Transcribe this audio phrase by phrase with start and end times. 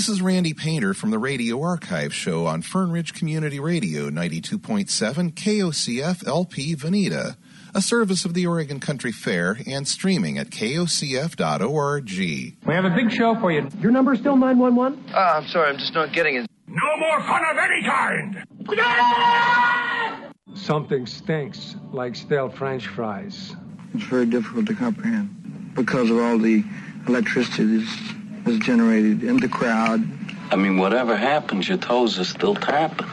[0.00, 5.34] This is Randy Painter from the Radio Archive Show on Fern Ridge Community Radio 92.7
[5.34, 7.36] KOCF LP Veneta,
[7.74, 12.10] a service of the Oregon Country Fair and streaming at kocf.org.
[12.18, 13.68] We have a big show for you.
[13.78, 15.12] Your number is still 911?
[15.12, 16.50] Ah, I'm sorry, I'm just not getting it.
[16.66, 18.42] No more fun of any kind!
[20.54, 23.54] Something stinks like stale french fries.
[23.92, 26.64] It's very difficult to comprehend because of all the
[27.06, 30.06] electricity that's, that's generated in the crowd.
[30.50, 33.06] I mean, whatever happens, your toes are still tapping.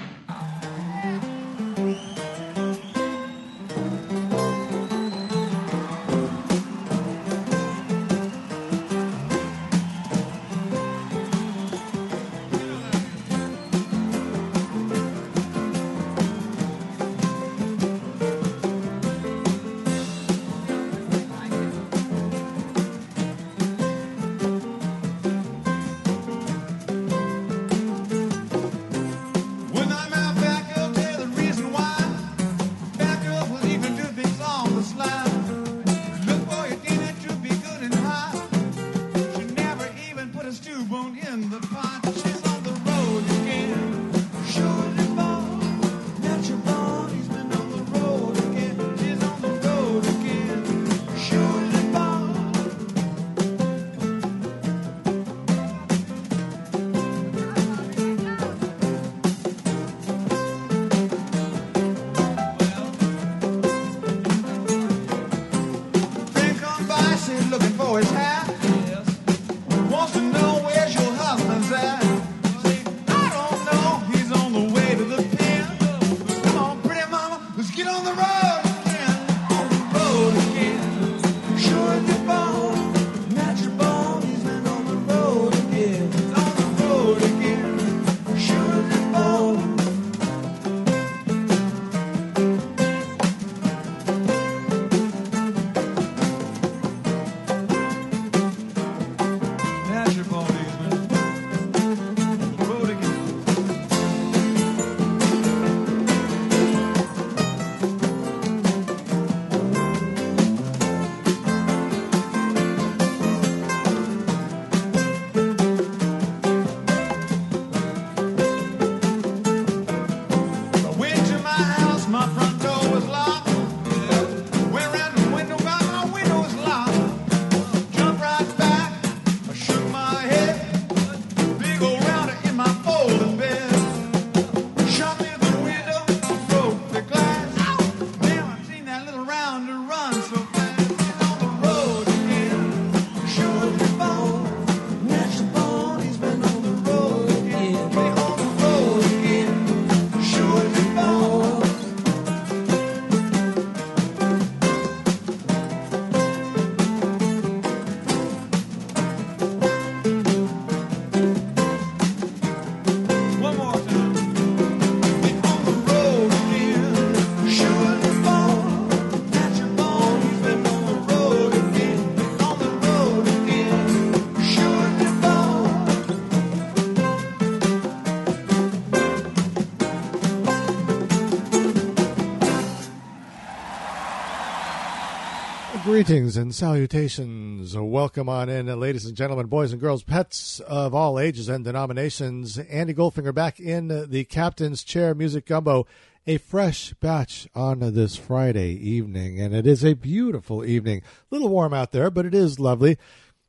[186.08, 187.76] Greetings and salutations.
[187.76, 192.58] Welcome on in, ladies and gentlemen, boys and girls, pets of all ages and denominations.
[192.58, 195.86] Andy Goldfinger back in the captain's chair, Music Gumbo.
[196.26, 201.00] A fresh batch on this Friday evening, and it is a beautiful evening.
[201.00, 202.98] A little warm out there, but it is lovely.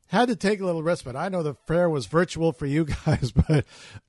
[0.07, 1.15] Had to take a little respite.
[1.15, 3.63] I know the fair was virtual for you guys, but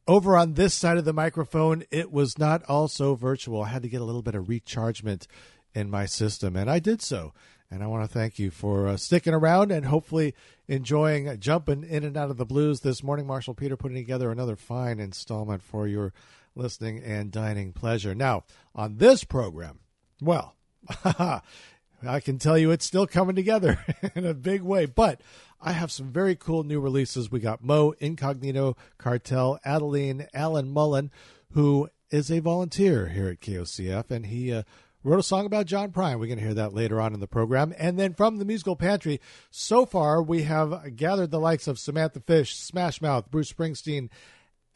[0.09, 3.63] over on this side of the microphone, it was not also virtual.
[3.63, 5.29] I had to get a little bit of rechargement
[5.73, 7.33] in my system, and I did so.
[7.71, 10.35] And I want to thank you for uh, sticking around and hopefully
[10.67, 13.27] enjoying uh, jumping in and out of the blues this morning.
[13.27, 16.13] Marshall Peter putting together another fine installment for your
[16.57, 18.13] listening and dining pleasure.
[18.13, 18.43] Now,
[18.75, 19.79] on this program,
[20.21, 20.57] well,
[21.05, 23.85] I can tell you it's still coming together
[24.17, 25.21] in a big way, but
[25.61, 27.31] I have some very cool new releases.
[27.31, 31.11] We got Mo Incognito Cartel, Adeline Allen Mullen,
[31.53, 34.63] who is a volunteer here at KOCF, and he uh,
[35.03, 36.19] wrote a song about John Prine.
[36.19, 37.75] We're going to hear that later on in the program.
[37.79, 39.21] And then from the musical pantry,
[39.51, 44.11] so far we have gathered the likes of Samantha Fish, Smash Mouth, Bruce Springsteen,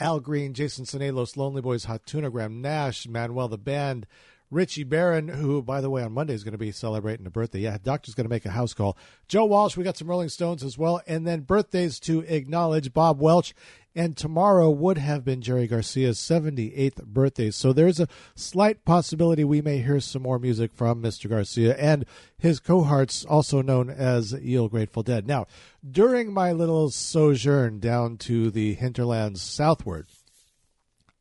[0.01, 4.07] Al Green, Jason Sanelos, Lonely Boys, Hot Tuna Graham, Nash, Manuel the Band,
[4.51, 7.61] Richie Barron, who, by the way, on Monday is going to be celebrating a birthday.
[7.61, 8.97] Yeah, Doctor's going to make a house call.
[9.27, 11.01] Joe Walsh, we got some Rolling Stones as well.
[11.07, 13.55] And then birthdays to acknowledge Bob Welch.
[13.97, 17.53] And tomorrow would have been Jerry Garcia's 78th birthday.
[17.53, 21.31] So there's a slight possibility we may hear some more music from Mr.
[21.31, 22.05] Garcia and
[22.37, 25.29] his cohorts, also known as Eel Grateful Dead.
[25.29, 25.47] Now,
[25.89, 30.07] during my little sojourn down to the hinterlands southward,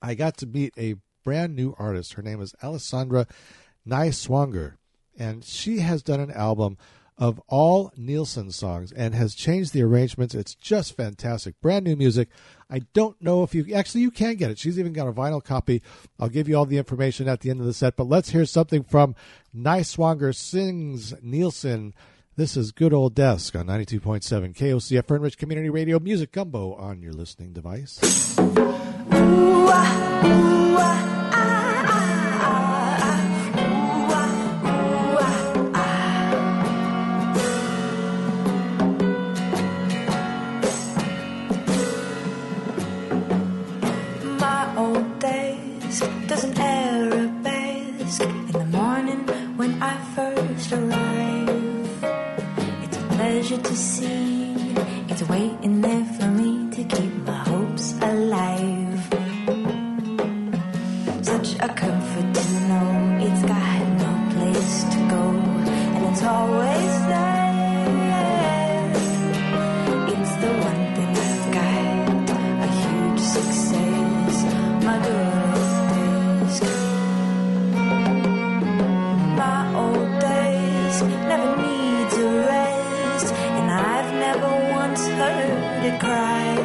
[0.02, 2.14] I got to meet a brand new artist.
[2.14, 3.30] Her name is Alyssandra
[3.88, 4.78] Nighswonger,
[5.18, 6.78] and she has done an album
[7.18, 10.36] of all Nilsson songs and has changed the arrangements.
[10.36, 11.60] It's just fantastic.
[11.62, 12.30] Brand new music.
[12.70, 14.58] I don't know if you actually you can get it.
[14.58, 15.82] She's even got a vinyl copy.
[16.20, 18.46] I'll give you all the information at the end of the set, but let's hear
[18.46, 19.16] something from
[19.56, 21.94] Nighswonger sings Nilsson.
[22.36, 27.04] This is Good Old Desk on 92.7 KOCF Fern Ridge Community Radio Music Gumbo on
[27.04, 28.00] your listening device.
[30.74, 31.13] my
[49.64, 52.04] when I first arrive.
[52.84, 54.52] It's a pleasure to see
[55.10, 59.02] it's waiting there for me to keep my hopes alive.
[61.32, 62.90] Such a comfort to know
[63.28, 65.24] it's got no place to go
[65.96, 67.33] and it's always there.
[85.94, 86.56] It cry.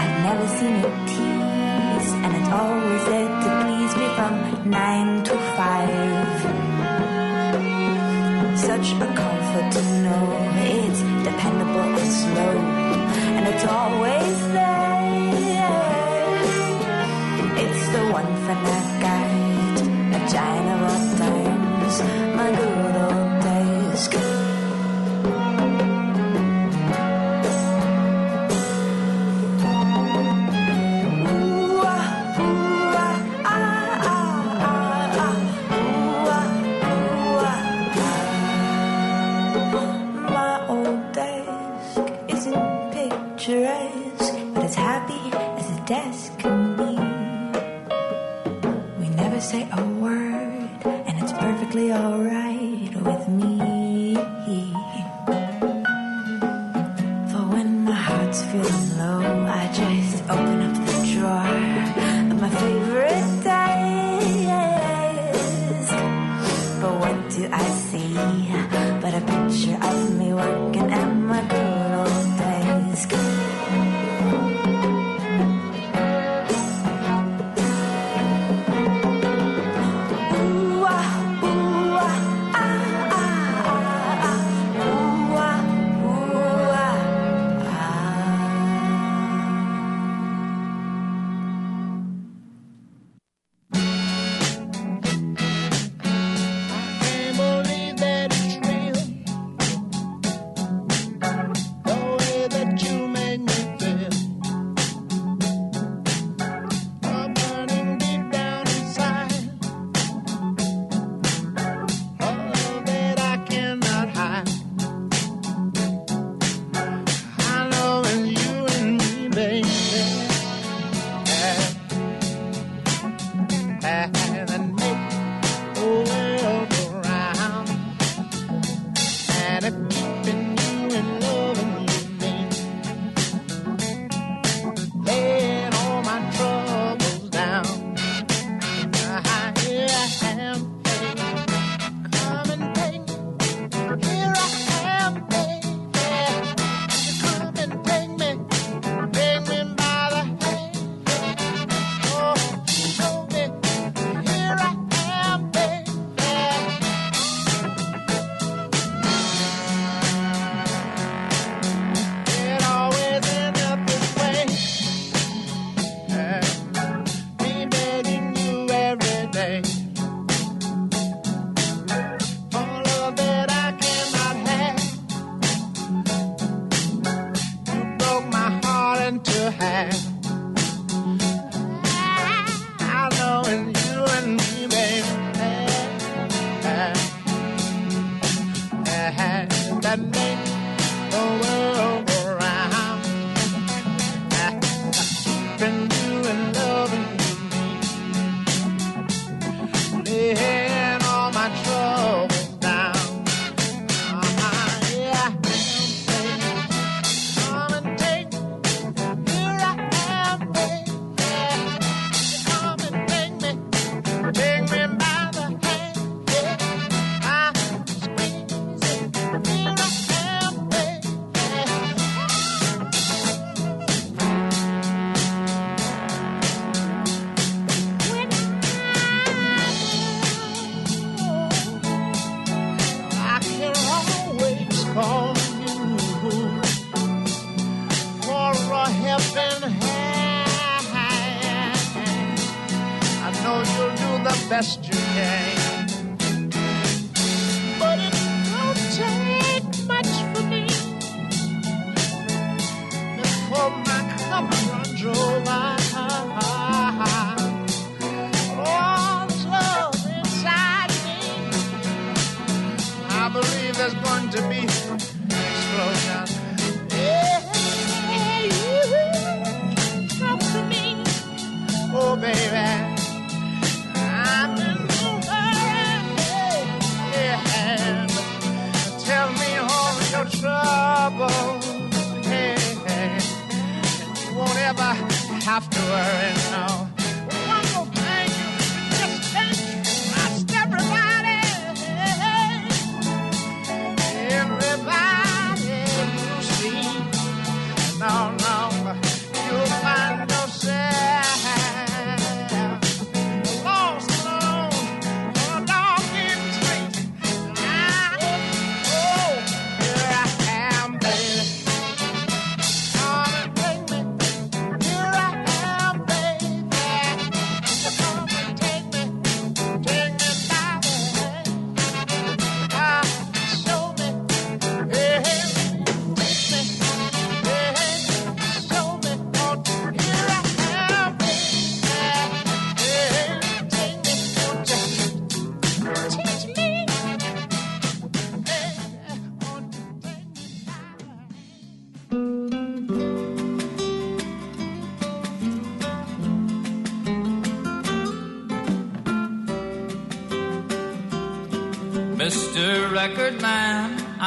[0.00, 5.34] I've never seen it tease, and it's always there to please me from nine to
[5.56, 6.36] five
[8.56, 10.24] such a comfort to know
[10.58, 12.54] it's dependable and slow,
[13.36, 14.45] and it's always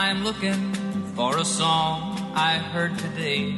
[0.10, 0.74] I'm looking
[1.14, 3.54] for a song I heard today.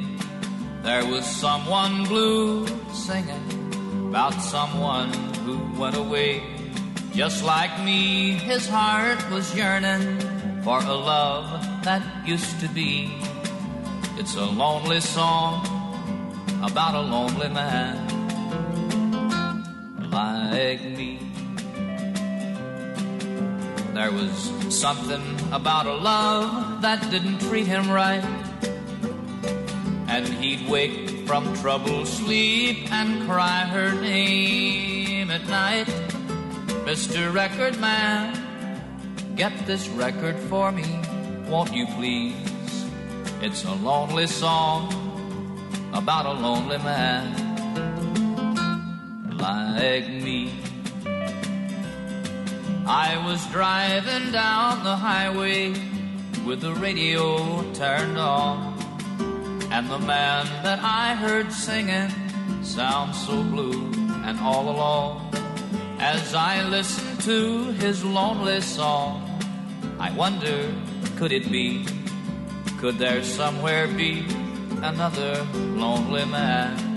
[0.84, 3.48] There was someone blue singing
[4.10, 5.14] about someone
[5.46, 6.44] who went away.
[7.14, 10.20] Just like me, his heart was yearning
[10.62, 11.48] for a love
[11.86, 13.16] that used to be.
[14.20, 15.64] It's a lonely song
[16.62, 17.96] about a lonely man
[20.12, 20.91] like
[24.12, 28.22] There was something about a love that didn't treat him right.
[30.10, 35.88] And he'd wake from troubled sleep and cry her name at night.
[36.84, 37.34] Mr.
[37.34, 38.36] Record Man,
[39.38, 41.00] get this record for me,
[41.48, 42.86] won't you please?
[43.42, 44.92] It's a lonely song
[45.94, 47.32] about a lonely man
[49.38, 50.71] like me.
[52.94, 55.70] I was driving down the highway
[56.46, 58.78] with the radio turned on,
[59.72, 62.12] and the man that I heard singing
[62.62, 63.90] sounds so blue
[64.28, 65.22] and all alone.
[66.00, 69.24] As I listened to his lonely song,
[69.98, 70.76] I wonder,
[71.16, 71.86] could it be?
[72.78, 74.26] Could there somewhere be
[74.84, 75.48] another
[75.80, 76.91] lonely man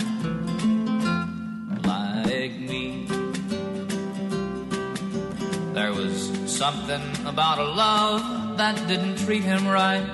[5.94, 10.04] was something about a love that didn't treat him right.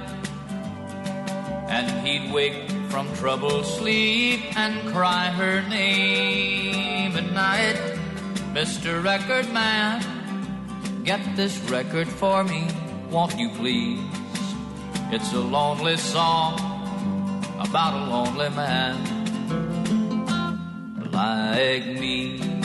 [1.69, 7.79] And he'd wake from troubled sleep and cry her name at night.
[8.53, 9.03] Mr.
[9.03, 10.03] Record Man,
[11.05, 12.67] get this record for me,
[13.11, 14.01] won't you please?
[15.13, 16.59] It's a lonely song
[17.59, 19.21] about a lonely man
[21.13, 22.60] like me.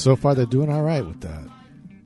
[0.00, 1.46] so far they're doing all right with that.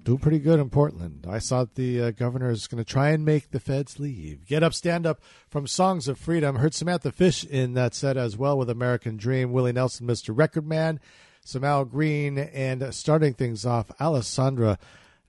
[0.02, 1.26] Doing pretty good in Portland.
[1.28, 4.44] I saw that the uh, governor is going to try and make the feds leave.
[4.44, 6.56] Get Up, Stand Up from Songs of Freedom.
[6.56, 9.52] Heard Samantha Fish in that set as well with American Dream.
[9.52, 10.36] Willie Nelson, Mr.
[10.36, 11.00] Record Man.
[11.46, 12.36] Samal Green.
[12.36, 14.76] And starting things off, Alyssandra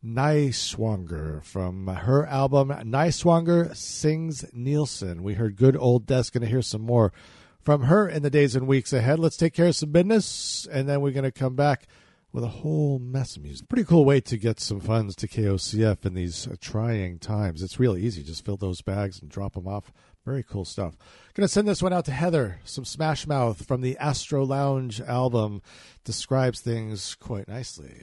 [0.04, 5.24] Nighswonger from her album Nyswanger Sings Nilsson.
[5.24, 6.24] We heard Good Old Des.
[6.34, 7.14] Going to hear some more
[7.62, 9.20] from her in the days and weeks ahead.
[9.20, 11.84] Let's take care of some business, and then we're going to come back–
[12.36, 13.70] with a whole mess of music.
[13.70, 17.64] Pretty cool way to get some funds to KOCF in these uh, trying times.
[17.64, 18.24] It's really easy.
[18.24, 19.94] Just fill those bags and drop them off.
[20.26, 20.98] Very cool stuff.
[21.34, 22.60] Gonna send this one out to Heather.
[22.66, 25.62] Some Smash Mouth from the Astro Lounge album
[26.04, 28.00] describes things quite nicely.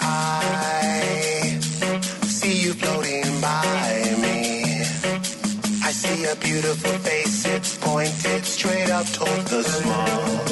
[0.00, 1.58] I
[2.22, 4.80] see you floating by me.
[5.82, 7.19] I see a beautiful face
[8.22, 10.49] head straight up toward the small.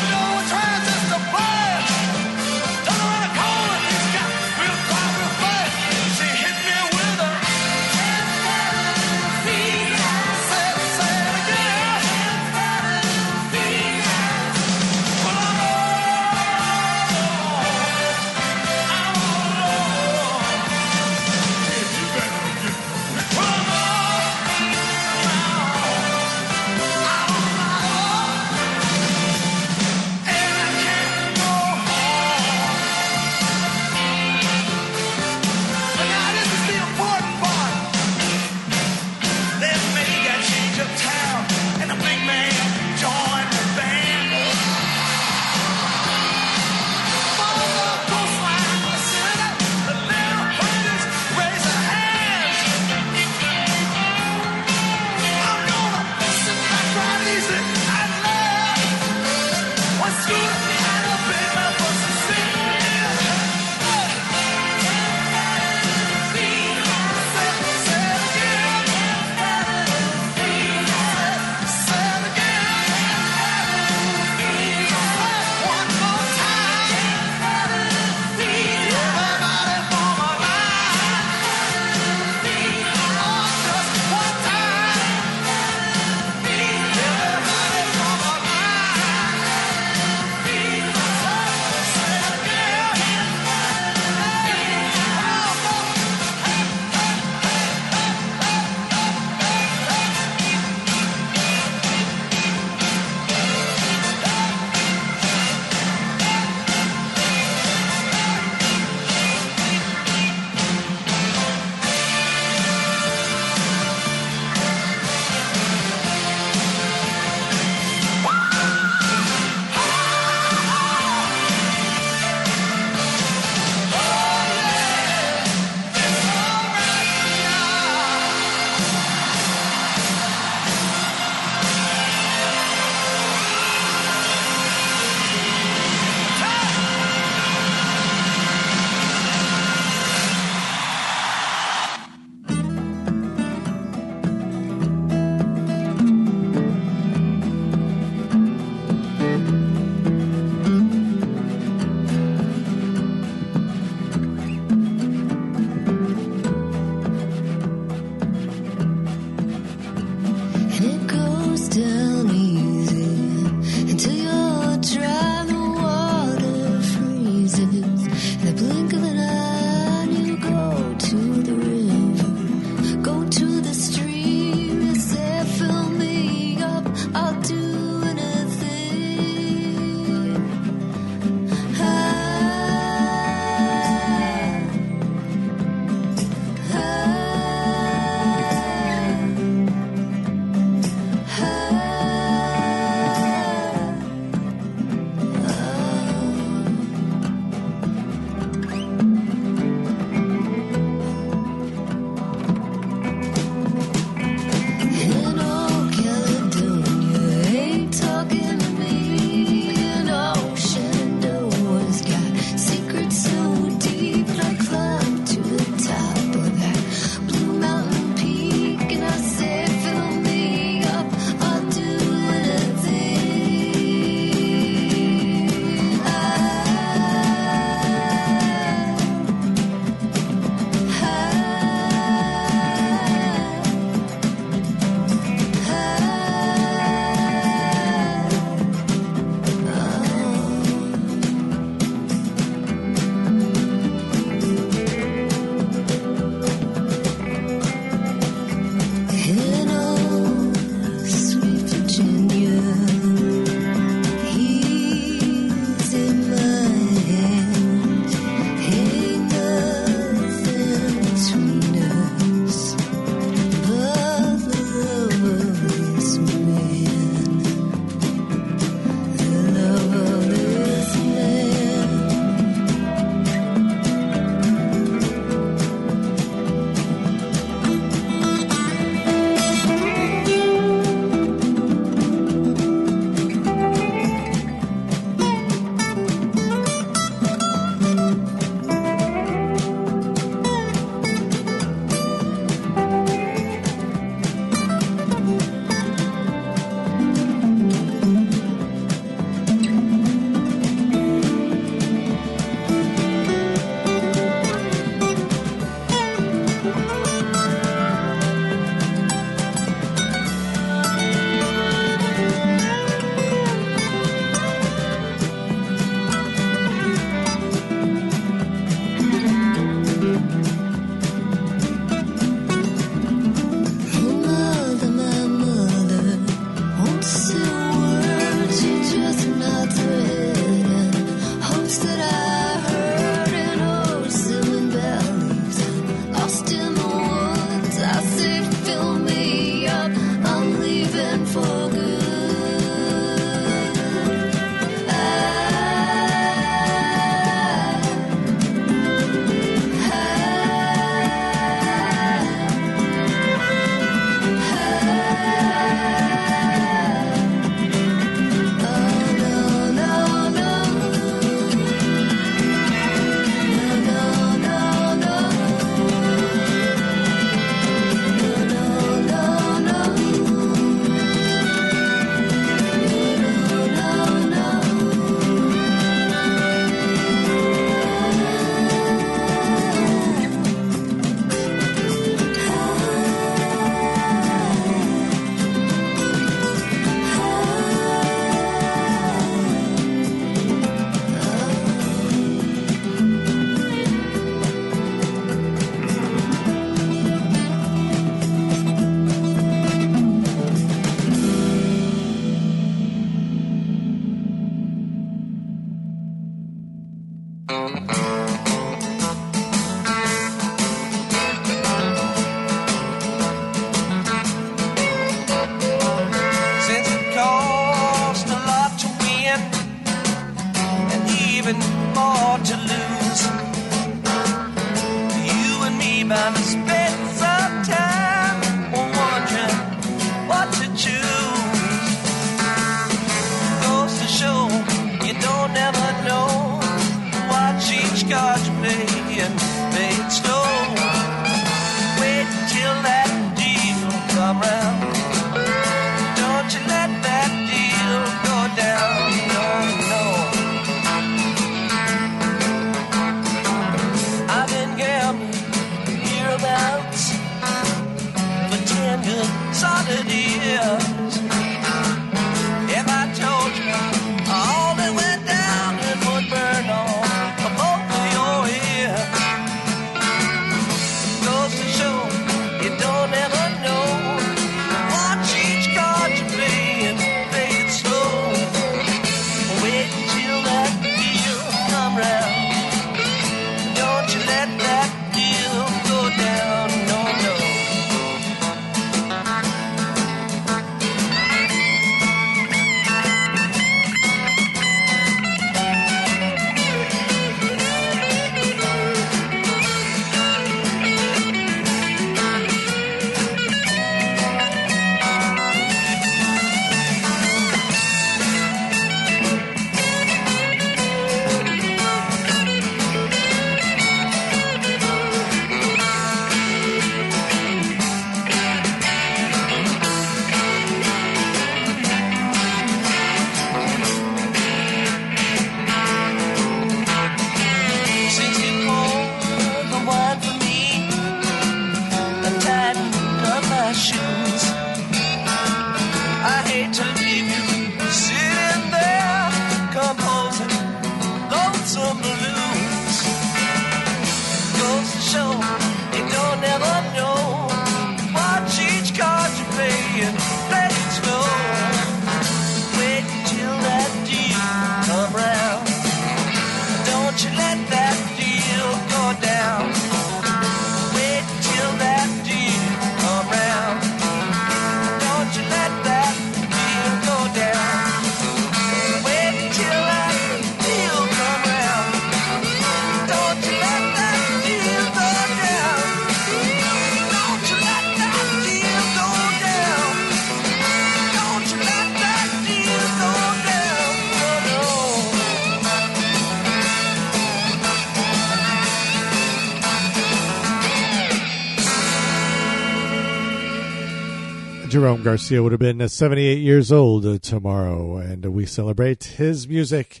[594.86, 600.00] Jerome Garcia would have been 78 years old uh, tomorrow, and we celebrate his music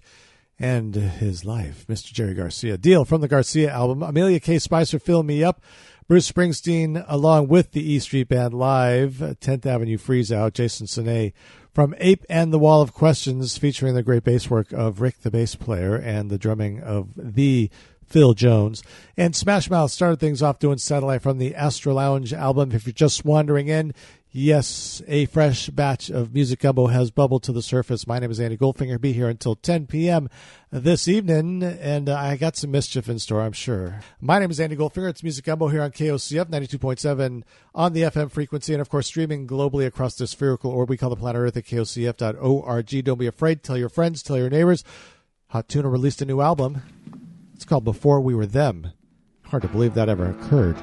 [0.60, 1.84] and his life.
[1.88, 2.12] Mr.
[2.12, 2.78] Jerry Garcia.
[2.78, 4.04] Deal from the Garcia album.
[4.04, 4.60] Amilia K.
[4.60, 5.60] Spicer, Fill Me Up.
[6.06, 10.54] Bruce Springsteen, along with the E Street Band live, 10th Avenue Freeze Out.
[10.54, 11.32] Jason Sine
[11.74, 15.32] from Ape and the Wall of Questions, featuring the great bass work of Rick, the
[15.32, 17.70] bass player, and the drumming of the
[18.06, 18.82] Phil Jones.
[19.16, 22.72] And Smash Mouth started things off doing Satellite from the Astro Lounge album.
[22.72, 23.92] If you're just wandering in,
[24.30, 28.06] yes, a fresh batch of Music Gumbo has bubbled to the surface.
[28.06, 29.00] My name is Andy Goldfinger.
[29.00, 30.28] Be here until 10 p.m.
[30.70, 34.00] this evening, and uh, I got some mischief in store, I'm sure.
[34.20, 35.10] My name is Andy Goldfinger.
[35.10, 37.42] It's Music Gumbo here on KOCF 92.7
[37.74, 41.10] on the FM frequency, and of course, streaming globally across the spherical orb we call
[41.10, 43.04] the planet Earth at KOCF.org.
[43.04, 43.62] Don't be afraid.
[43.62, 44.84] Tell your friends, tell your neighbors.
[45.48, 46.82] Hot Tuna released a new album.
[47.56, 48.92] It's called Before We Were Them.
[49.46, 50.76] Hard to believe that ever occurred.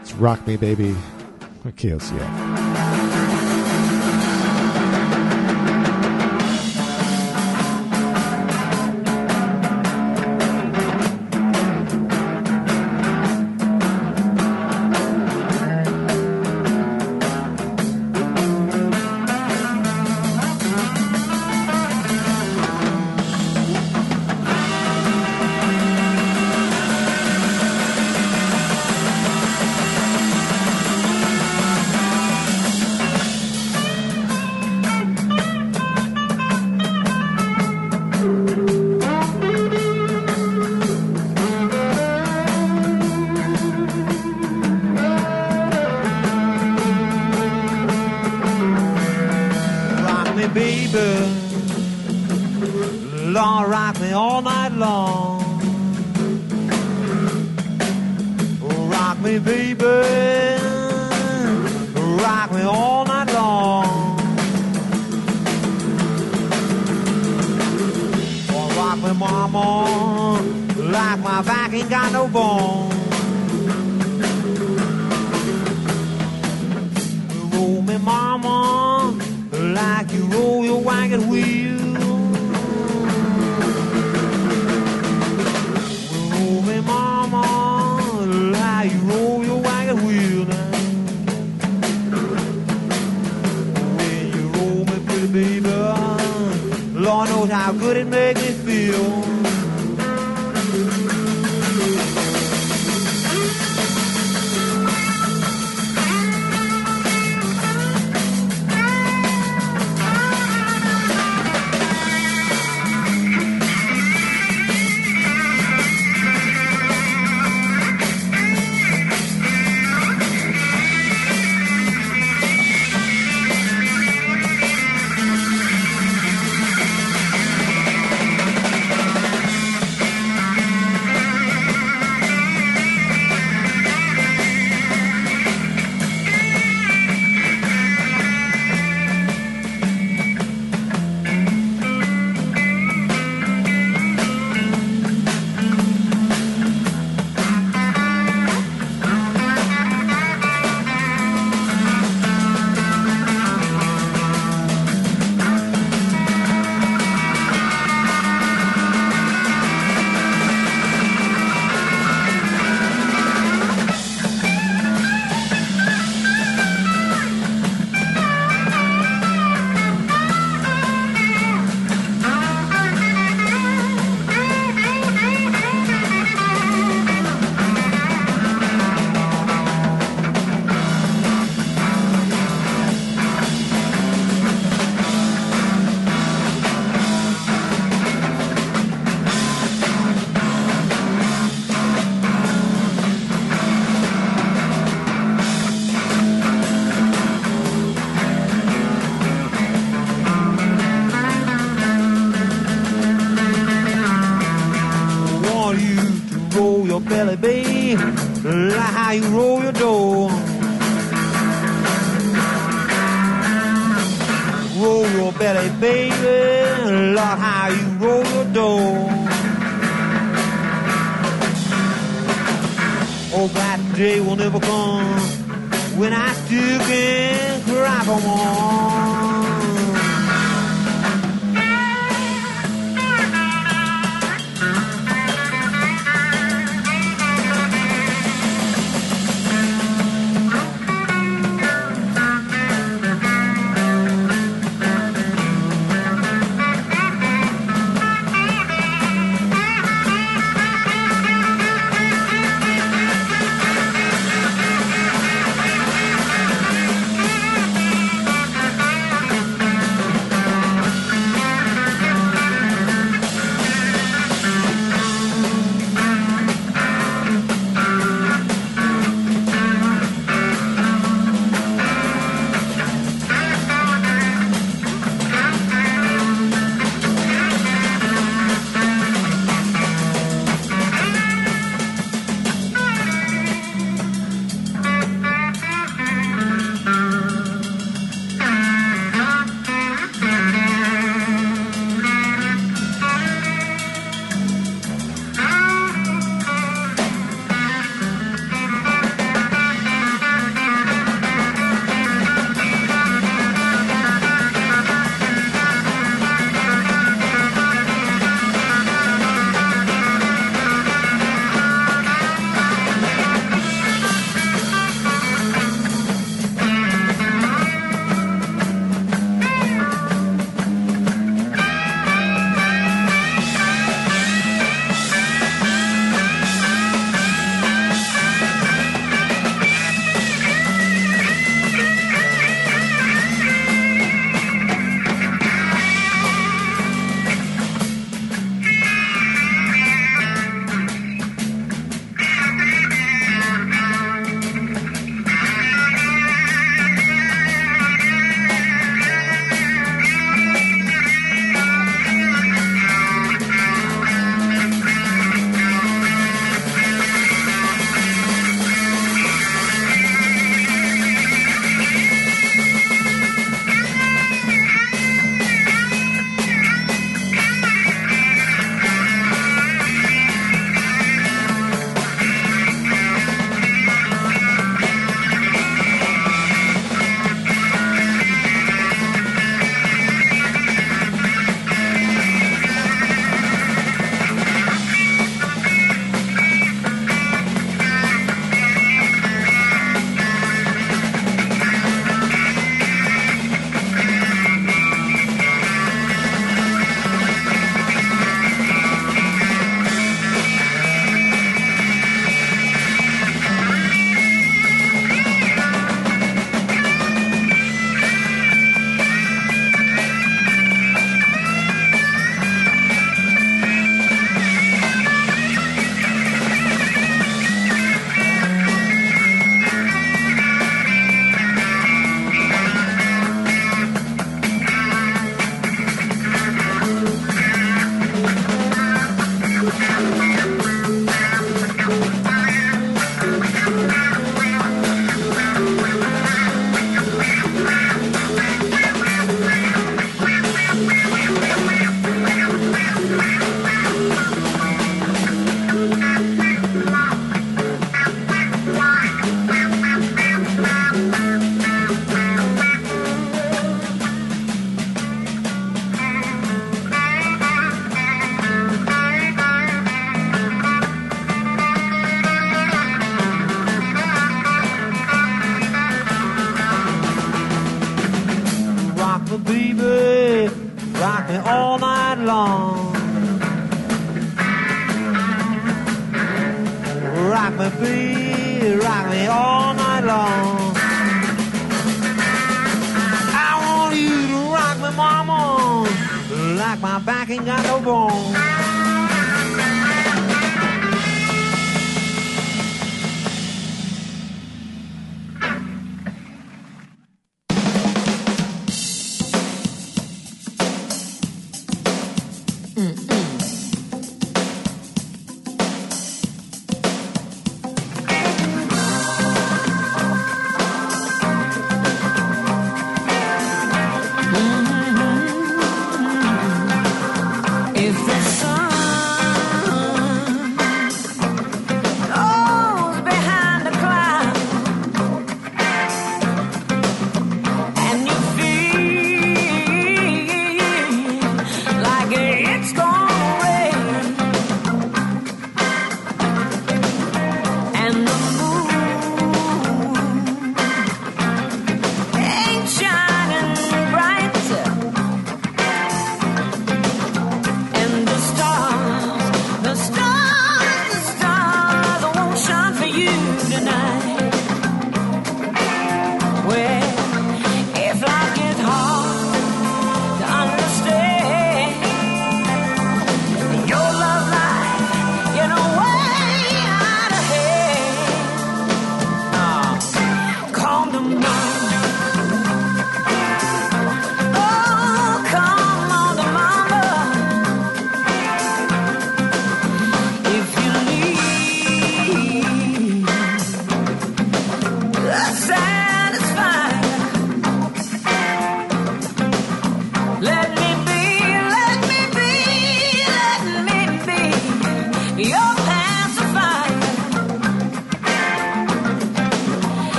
[0.00, 0.96] It's Rock Me Baby
[1.62, 2.65] KOCF.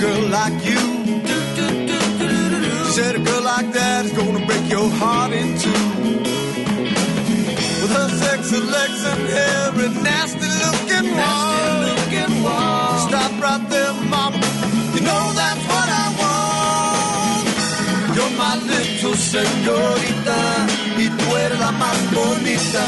[0.00, 0.80] Girl like you.
[2.84, 5.70] She said a girl like that is gonna break your heart in two.
[7.80, 13.08] With her sexy legs and hair and nasty looking walk.
[13.08, 14.38] Stop right there, mama.
[14.94, 17.44] You know that's what I want.
[18.16, 20.40] You're my little señorita.
[21.02, 22.84] Y tú eres la más bonita.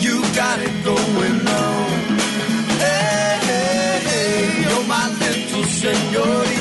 [0.00, 1.95] You got it going on.
[5.86, 6.55] Señorita.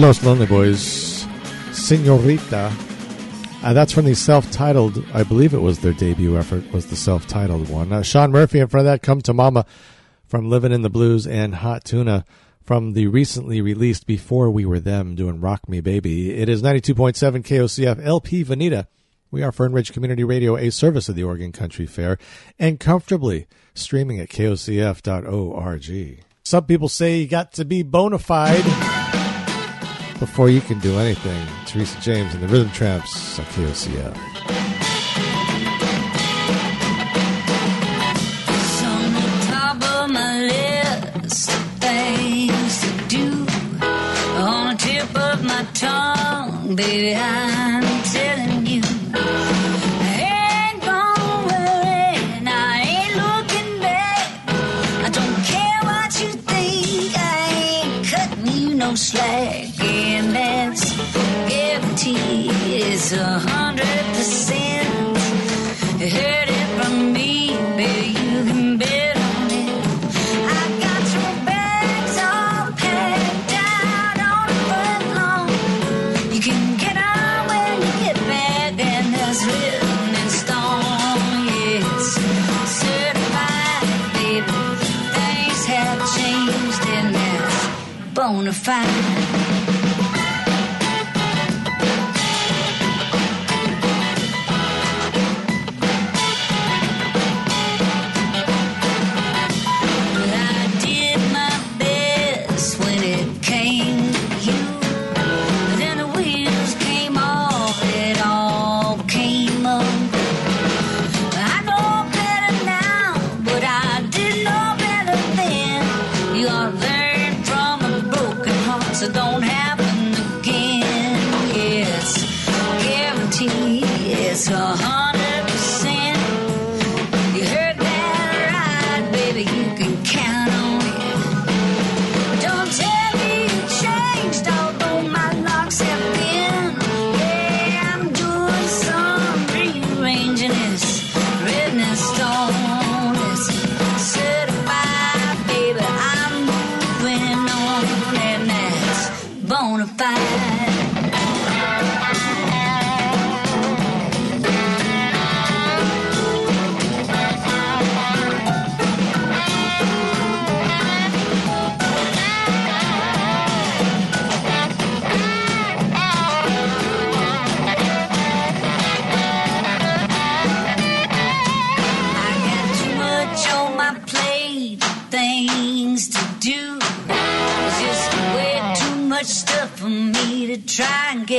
[0.00, 1.26] Los Lonely Boys,
[1.72, 2.72] Senorita.
[3.62, 7.70] Uh, that's from the self-titled, I believe it was their debut effort, was the self-titled
[7.70, 7.92] one.
[7.92, 9.64] Uh, Sean Murphy, in front of that, Come to Mama
[10.26, 12.24] from Living in the Blues and Hot Tuna
[12.62, 16.34] from the recently released Before We Were Them doing Rock Me Baby.
[16.34, 18.86] It is 92.7 KOCF LP Veneta.
[19.30, 22.18] We are Fern Ridge Community Radio, a service of the Oregon Country Fair,
[22.58, 26.24] and comfortably streaming at kocf.org.
[26.44, 29.05] Some people say you got to be bona fide
[30.18, 31.46] before you can do anything.
[31.66, 34.16] Teresa James and the Rhythm Tramps on KOCF.
[38.84, 39.86] on the top
[63.08, 65.16] it's a hundred percent.
[66.00, 69.84] Heard it from me, baby, you can bet on it.
[70.58, 71.02] I got
[71.46, 75.46] bags all packed out on a.
[76.34, 76.96] You can get
[77.50, 78.16] when you get
[79.14, 81.46] that's written in stone.
[81.78, 82.10] It's
[82.82, 83.86] certified,
[84.18, 84.58] baby.
[85.14, 87.14] Things have changed, and
[88.14, 88.95] bona fide.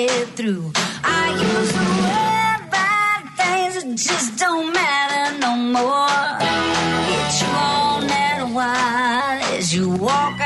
[0.05, 0.71] get through.
[1.03, 6.21] I used to worry bad things that just don't matter no more.
[7.09, 10.39] Get you on that why as you walk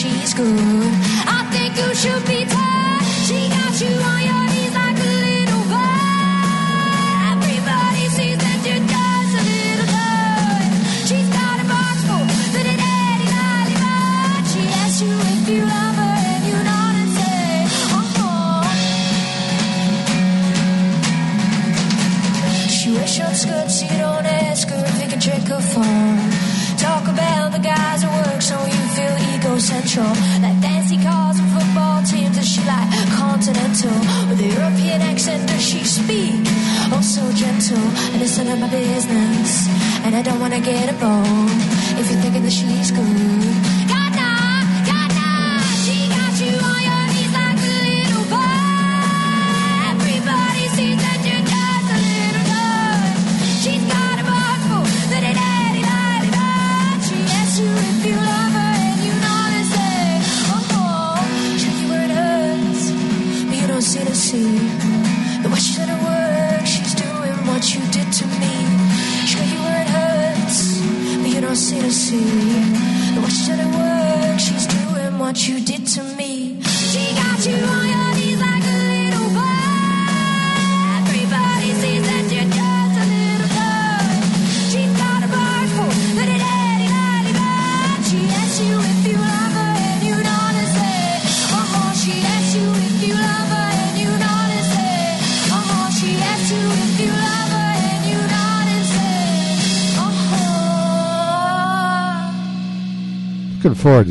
[0.00, 0.79] she's good.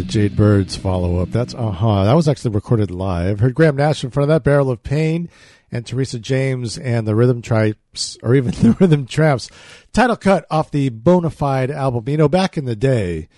[0.09, 1.29] Jade Bird's follow up.
[1.29, 1.69] That's Aha.
[1.69, 2.03] Uh-huh.
[2.05, 3.39] That was actually recorded live.
[3.39, 5.29] Heard Graham Nash in front of that Barrel of Pain
[5.71, 9.51] and Teresa James and the Rhythm Trips, or even the Rhythm Tramps.
[9.93, 12.09] Title cut off the Bonafide album.
[12.09, 13.29] You know, back in the day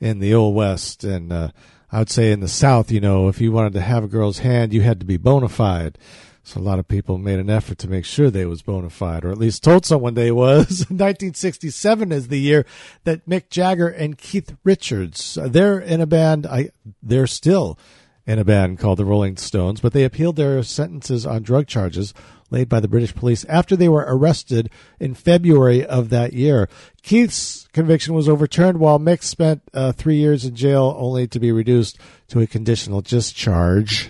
[0.00, 1.48] in the Old West, and uh,
[1.90, 4.38] I would say in the South, you know, if you wanted to have a girl's
[4.38, 5.98] hand, you had to be bona fide.
[6.44, 9.24] So a lot of people made an effort to make sure they was bona fide,
[9.24, 10.80] or at least told someone they was.
[10.90, 12.66] 1967 is the year
[13.04, 16.46] that Mick Jagger and Keith Richards uh, they're in a band.
[16.46, 16.70] I
[17.02, 17.78] they're still
[18.26, 22.14] in a band called the Rolling Stones, but they appealed their sentences on drug charges
[22.50, 24.70] laid by the British police after they were arrested
[25.00, 26.68] in February of that year.
[27.02, 31.50] Keith's conviction was overturned while Mick spent uh, three years in jail, only to be
[31.50, 31.98] reduced
[32.28, 34.08] to a conditional discharge.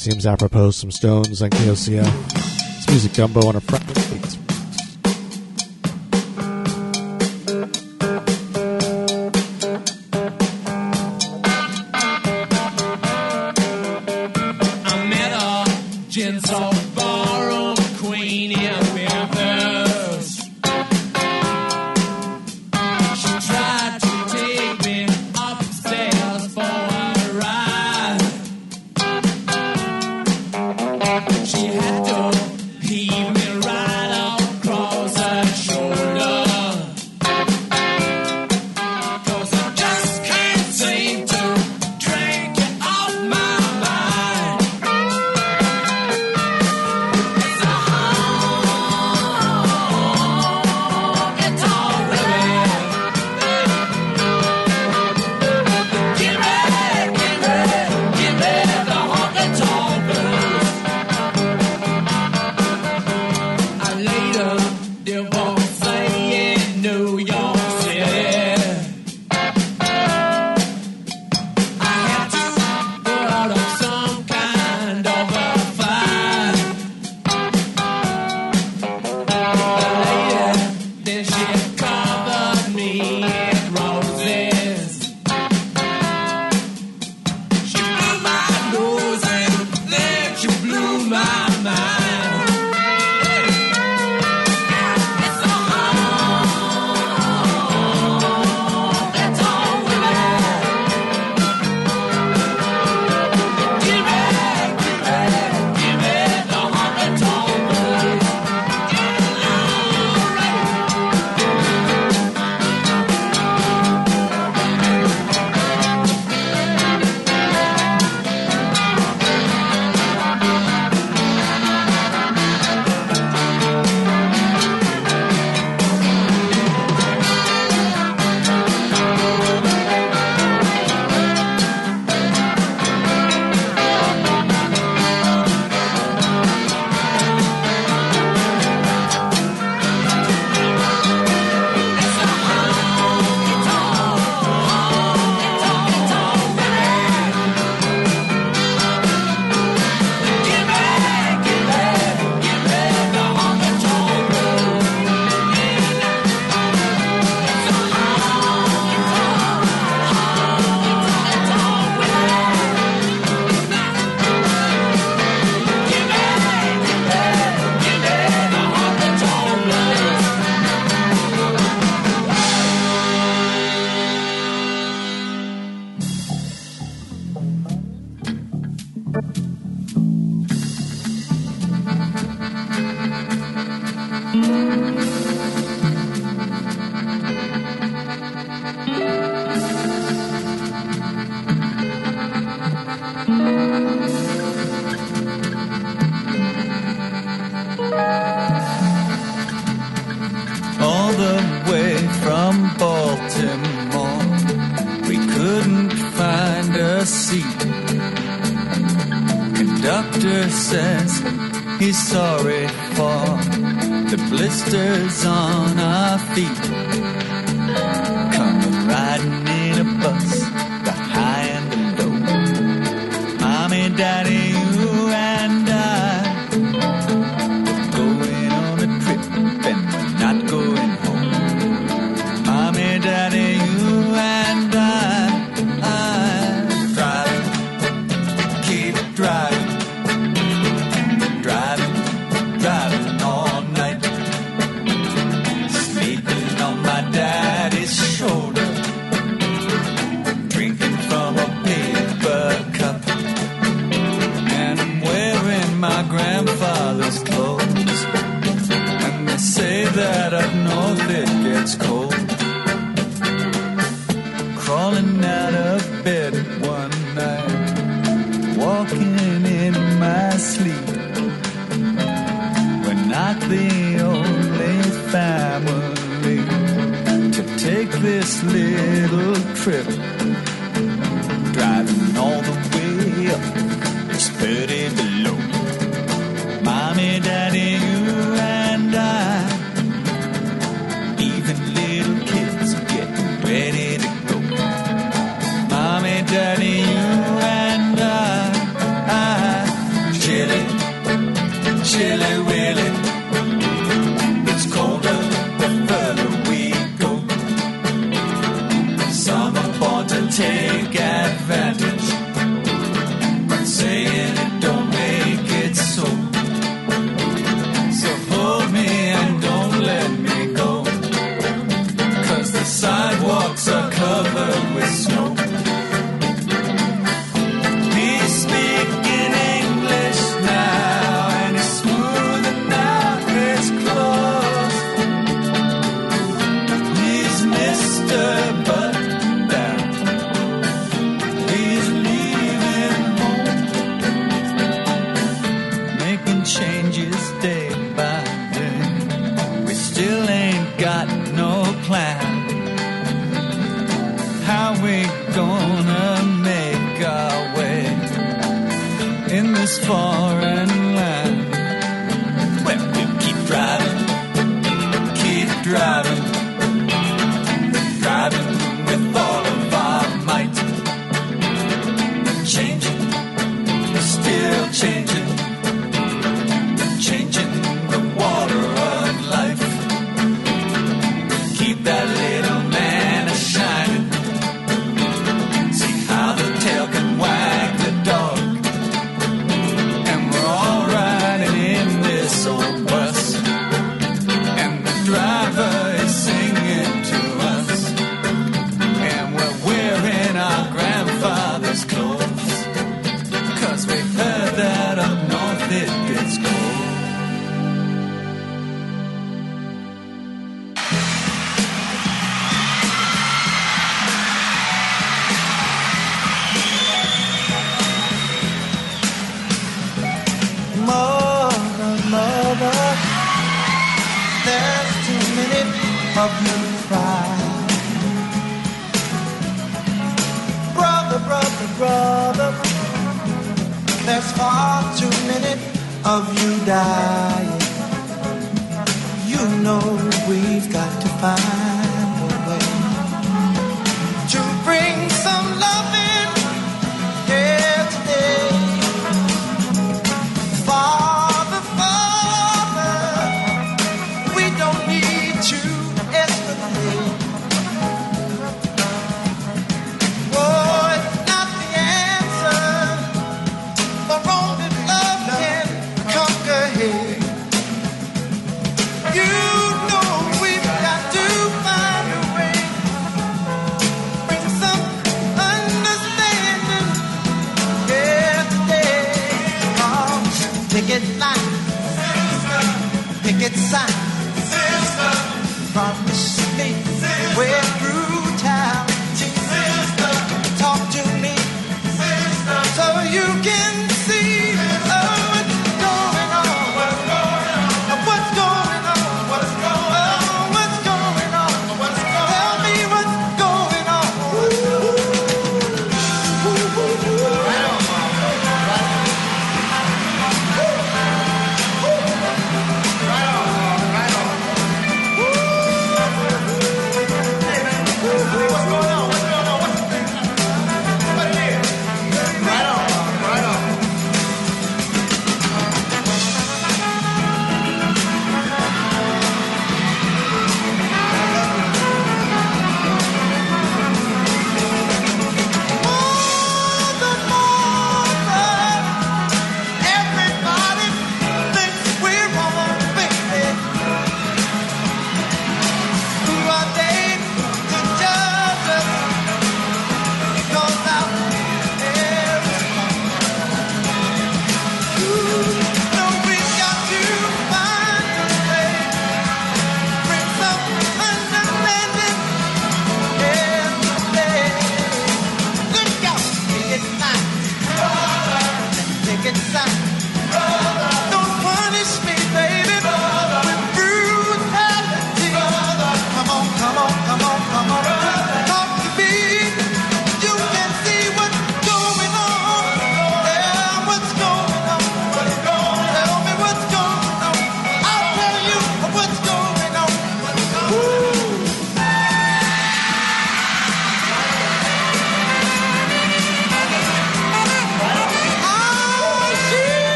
[0.00, 2.78] Seems apropos some stones on KOCF.
[2.78, 3.99] It's Music Gumbo on a Friday.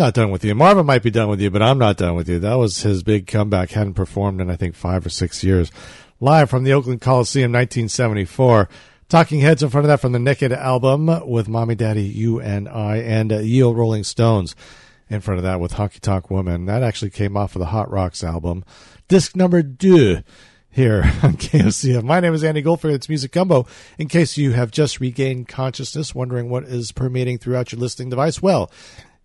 [0.00, 0.54] Not done with you.
[0.54, 2.38] Marvin might be done with you, but I'm not done with you.
[2.38, 3.72] That was his big comeback.
[3.72, 5.70] Hadn't performed in, I think, five or six years.
[6.20, 8.70] Live from the Oakland Coliseum, 1974.
[9.10, 12.66] Talking Heads in front of that from the Naked album with Mommy Daddy, You and
[12.66, 13.40] I, and uh,
[13.74, 14.56] Rolling Stones
[15.10, 16.64] in front of that with Honky Tonk Woman.
[16.64, 18.64] That actually came off of the Hot Rocks album.
[19.06, 20.22] Disc number two
[20.70, 22.02] here on KOCF.
[22.02, 22.94] My name is Andy Goldfinger.
[22.94, 23.66] It's Music Gumbo.
[23.98, 28.40] In case you have just regained consciousness, wondering what is permeating throughout your listening device,
[28.40, 28.70] well,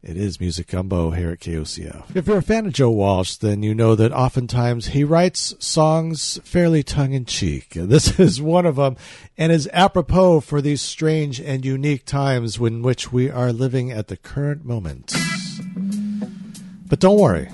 [0.05, 2.15] it is Music Gumbo here at KOCF.
[2.15, 6.39] If you're a fan of Joe Walsh, then you know that oftentimes he writes songs
[6.43, 7.73] fairly tongue in cheek.
[7.95, 8.97] This is one of them
[9.37, 14.07] and is apropos for these strange and unique times in which we are living at
[14.07, 15.13] the current moment.
[16.87, 17.49] But don't worry,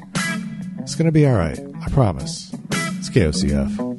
[0.80, 1.60] it's going to be all right.
[1.82, 2.53] I promise.
[2.72, 3.90] It's KOCF.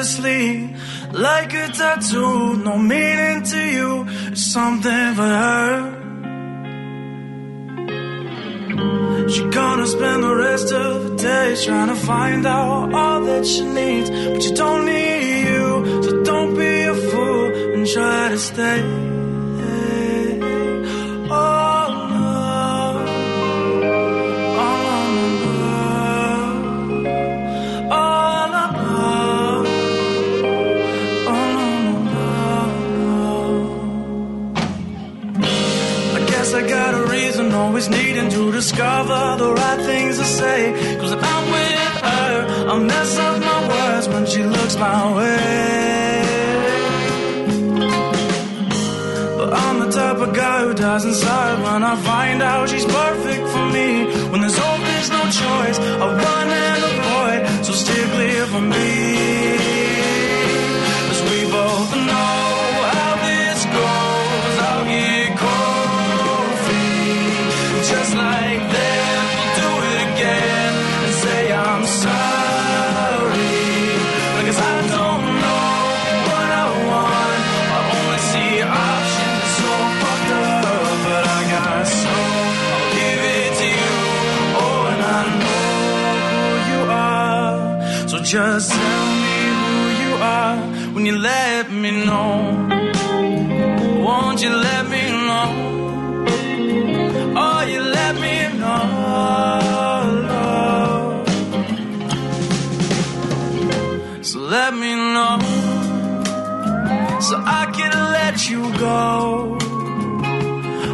[0.00, 0.74] endlessly
[1.12, 2.56] like a tattoo.
[2.56, 5.96] No meaning to you, it's something for her.
[9.28, 13.64] She gonna spend the rest of the day trying to find out all that she
[13.64, 14.99] needs, but you don't need.
[88.30, 90.56] Just tell me who you are
[90.94, 92.68] when you let me know.
[94.04, 95.48] Won't you let me know?
[97.42, 98.84] Oh, you let me know.
[104.22, 105.40] So let me know.
[107.20, 109.58] So I can let you go.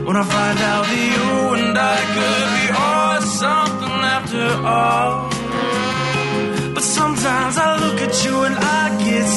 [0.07, 5.26] When I find out that you and I could be or something after all.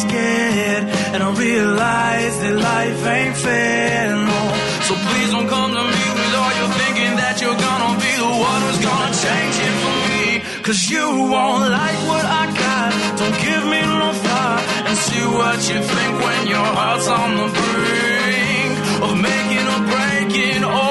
[0.10, 0.84] scared,
[1.14, 4.16] and I realize that life ain't fair.
[4.30, 4.40] No,
[4.88, 8.34] so please don't come to me with all your thinking that you're gonna be the
[8.50, 10.26] one who's gonna change it for me.
[10.66, 12.90] Cause you won't like what I got.
[13.20, 17.48] Don't give me no thought and see what you think when your heart's on the
[17.60, 18.74] brink
[19.06, 20.64] of making or breaking.
[20.64, 20.89] Or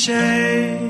[0.00, 0.80] shame.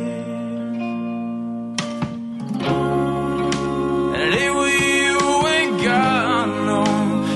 [4.25, 5.19] Anyway, you
[5.57, 6.85] ain't got no.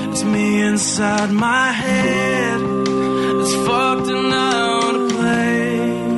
[0.09, 2.61] It's me inside my head.
[3.41, 6.11] It's fucked and out of place.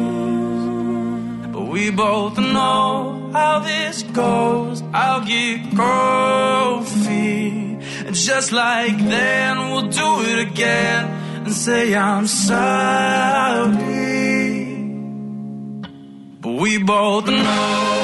[1.53, 4.83] But we both know how this goes.
[4.93, 7.47] I'll get goofy.
[8.05, 11.05] And just like then, we'll do it again
[11.45, 13.86] and say, I'm sorry
[16.77, 17.96] we both know.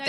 [0.00, 0.08] And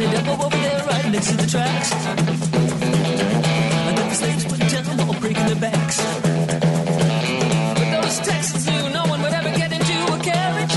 [0.00, 1.92] the devil over there right next to the tracks.
[1.92, 2.16] I
[3.94, 5.98] got the slaves put down while breaking their backs.
[7.76, 10.74] But those Texans knew no one would ever get into a carriage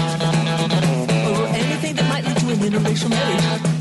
[1.27, 3.72] over anything that might lead to an interracial marriage.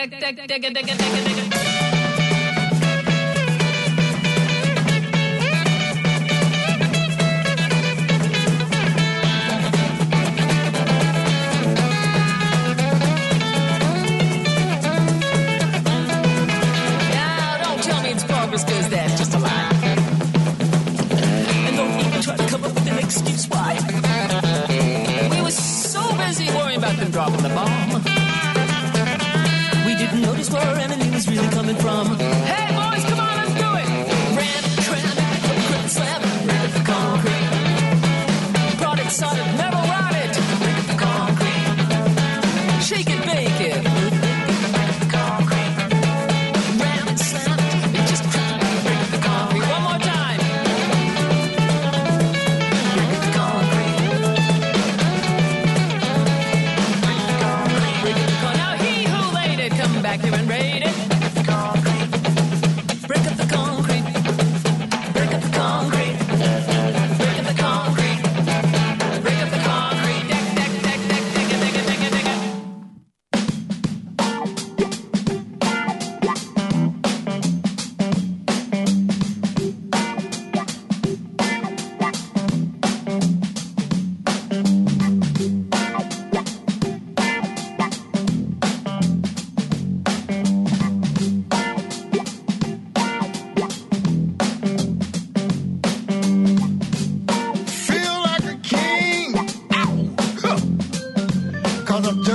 [0.00, 1.69] dig dig dig dig dig dig dig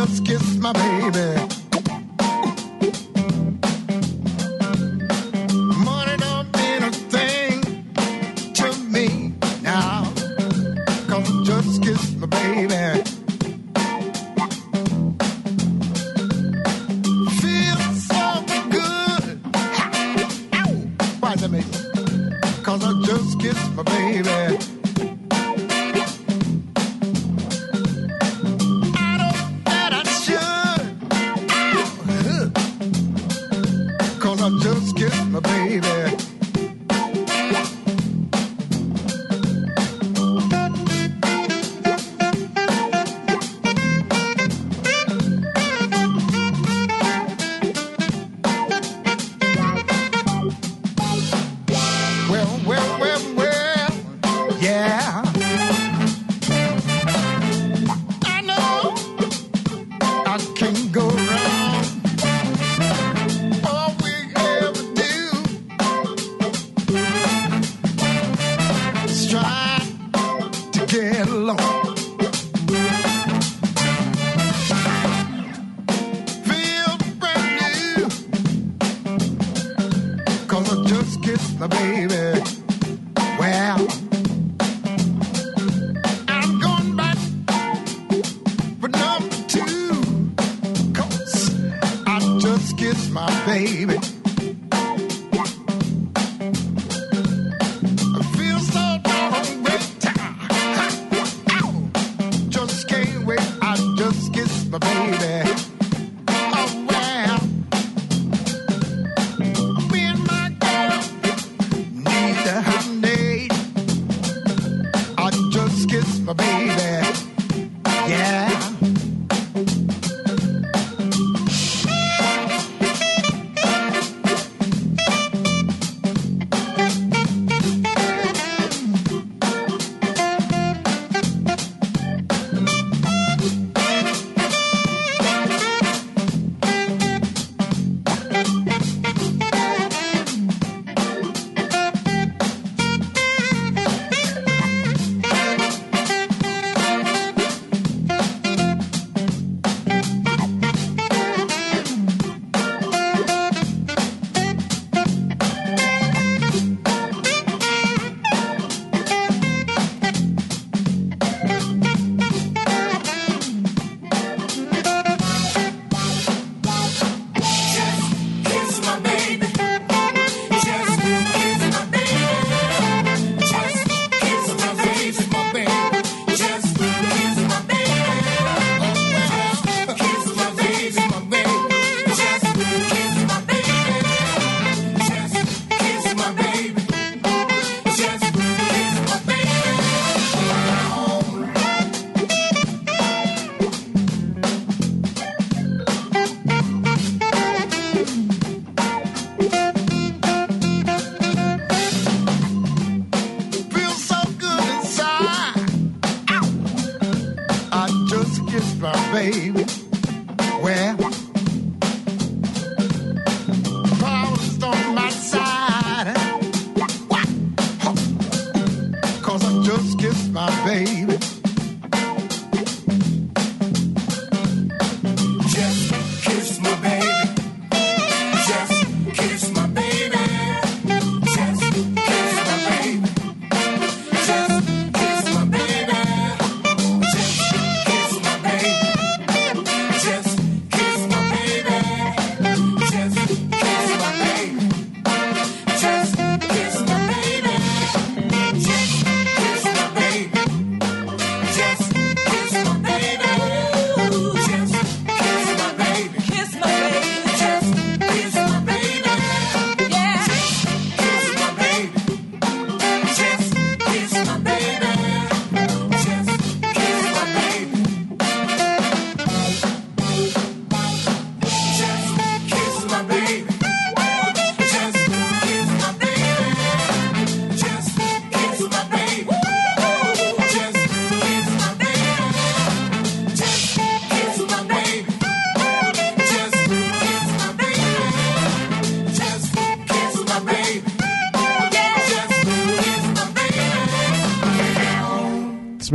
[0.06, 1.25] just kissed my baby.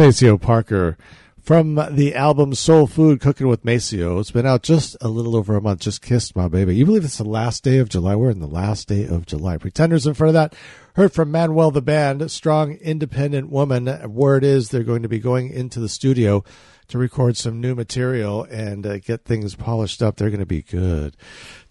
[0.01, 0.97] Maceo Parker
[1.43, 4.19] from the album Soul Food Cooking with Maceo.
[4.19, 5.81] It's been out just a little over a month.
[5.81, 6.75] Just kissed my baby.
[6.75, 8.17] You believe it's the last day of July?
[8.17, 9.59] We're in the last day of July.
[9.59, 10.55] Pretenders in front of that.
[10.95, 14.11] Heard from Manuel the band, strong, independent woman.
[14.11, 16.45] Word is they're going to be going into the studio
[16.89, 20.17] to record some new material and uh, get things polished up.
[20.17, 21.15] They're going to be good.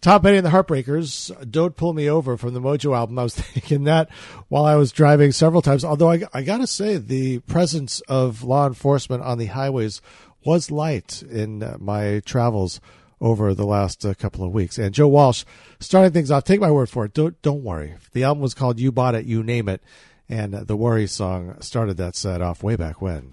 [0.02, 3.20] Tom Petty and the Heartbreakers, Don't Pull Me Over from the Mojo album.
[3.20, 4.10] I was thinking that
[4.48, 5.84] while I was driving several times.
[5.84, 10.02] Although I, I got to say, the presence of law enforcement on the highways
[10.46, 12.80] was light in uh, my travels
[13.22, 14.78] over the last uh, couple of weeks.
[14.78, 15.44] And Joe Walsh
[15.82, 16.46] starting things off.
[16.46, 17.14] Take my word for it.
[17.14, 17.96] Don't don't worry.
[18.14, 19.82] The album was called "You Bought It, You Name It,"
[20.30, 23.32] and the "Worry" song started that set off way back when.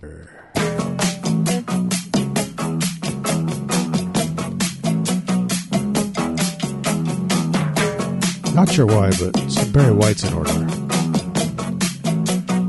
[8.56, 9.34] Not sure why, but
[9.74, 10.50] Barry White's in order.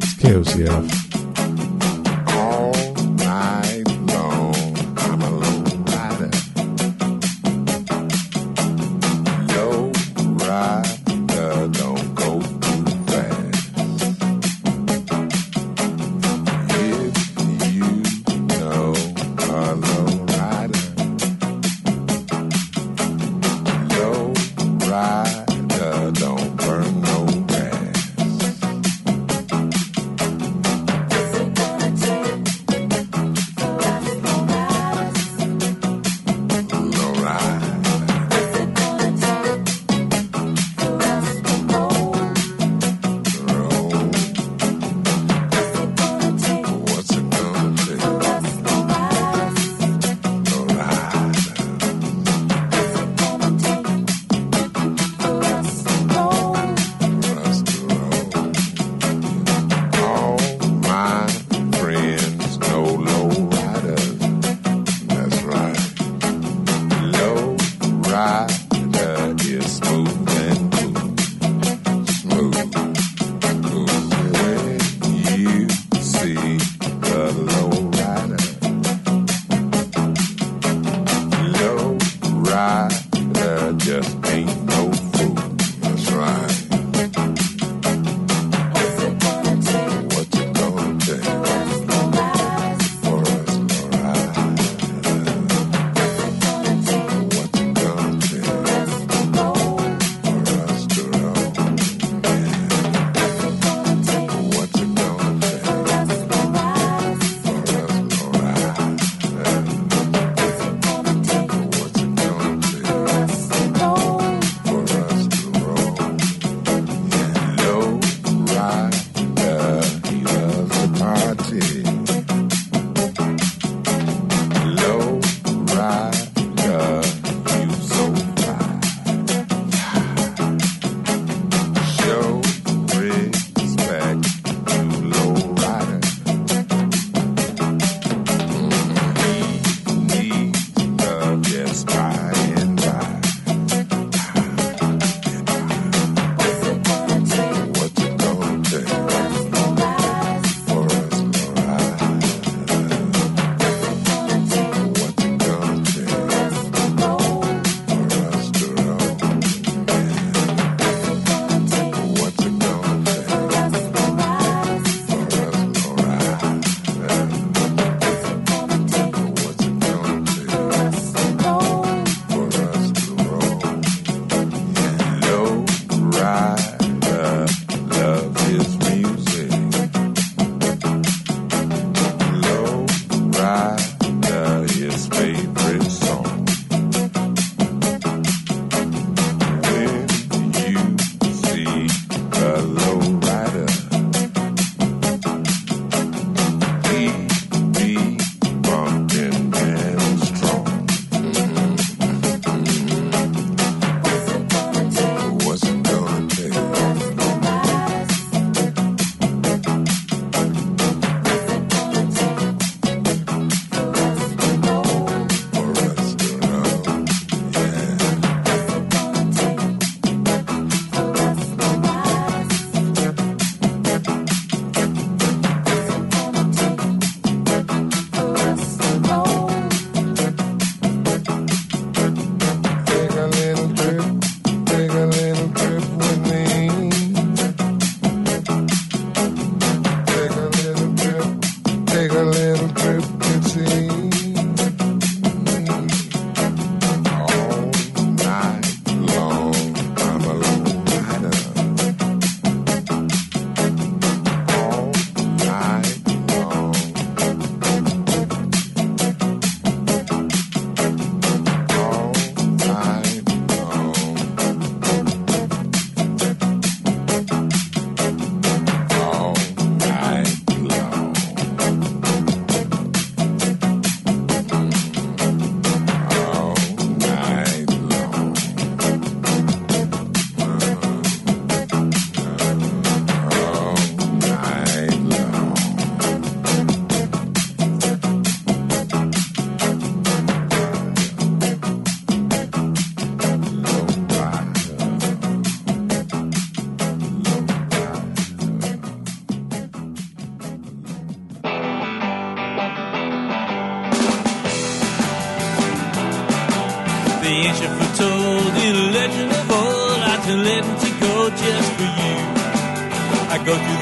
[0.01, 1.06] It's KOCF.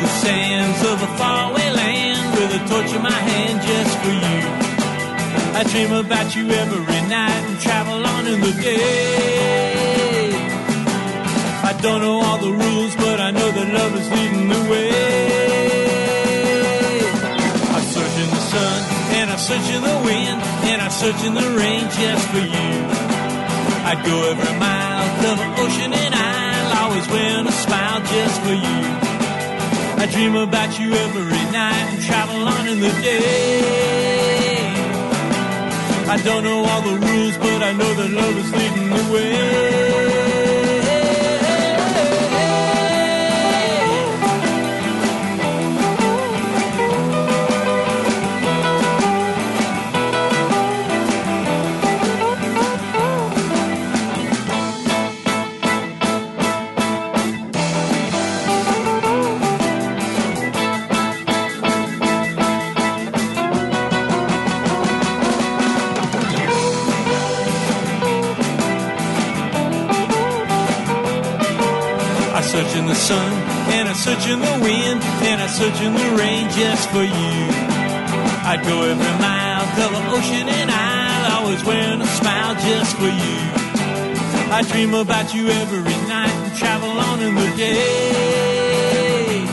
[0.02, 4.40] The sands of a faraway land with a torch in my hand just for you.
[5.60, 10.32] I dream about you every night and travel on in the day.
[11.64, 14.92] I don't know all the rules, but I know that love is leading the way.
[17.78, 18.80] I search in the sun,
[19.18, 20.38] and I search in the wind,
[20.70, 22.70] and I search in the rain just for you.
[23.86, 29.15] I'd go every mile, cover ocean and I'll always wear a smile just for you.
[30.06, 34.62] I dream about you every night and travel on in the day.
[36.08, 40.15] I don't know all the rules, but I know that love is leading the way.
[73.06, 73.34] Sun,
[73.78, 75.00] and I search in the wind,
[75.30, 77.38] and I search in the rain just for you.
[78.50, 83.38] I'd go every mile, cover ocean and I'll always wearing a smile just for you.
[84.58, 89.46] I dream about you every night and travel on in the day.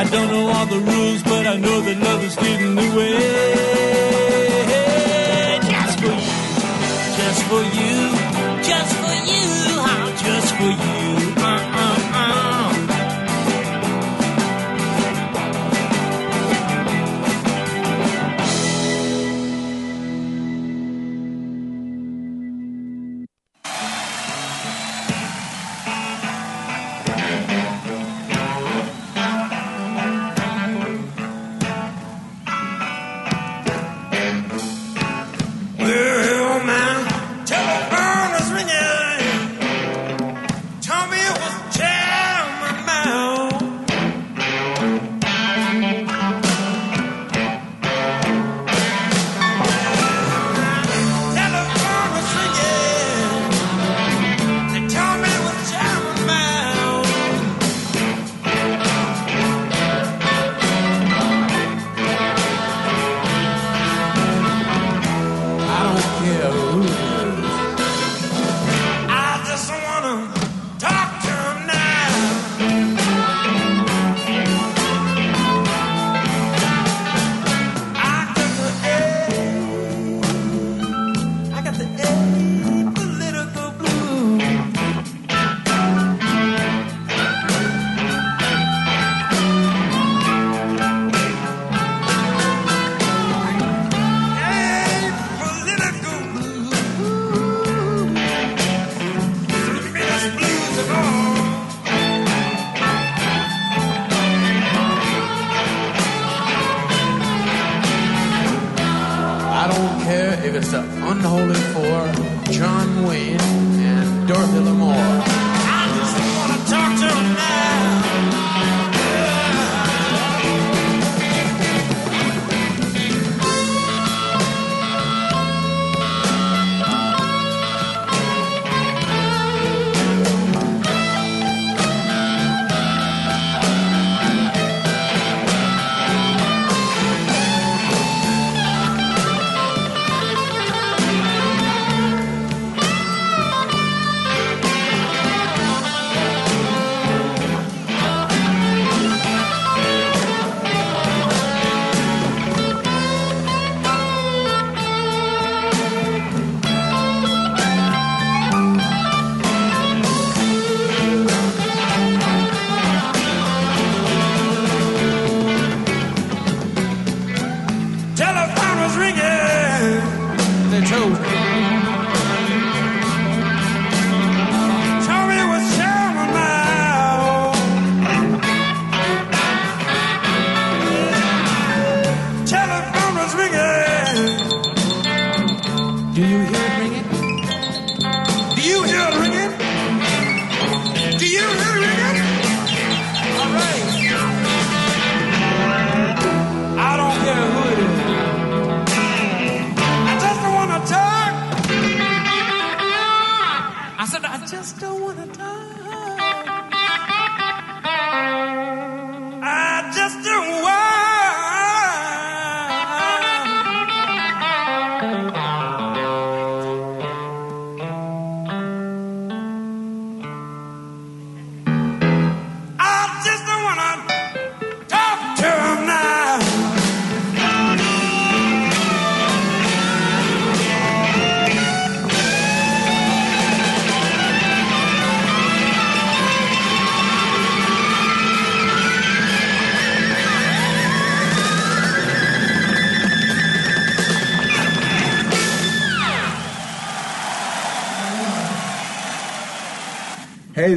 [0.00, 3.16] I don't know all the rules, but I know that love is getting the way.
[5.72, 6.32] Just for you,
[7.20, 7.96] just for you,
[8.70, 9.46] just for you,
[9.88, 11.09] how just for you.
[12.30, 12.69] Uh-uh-uh.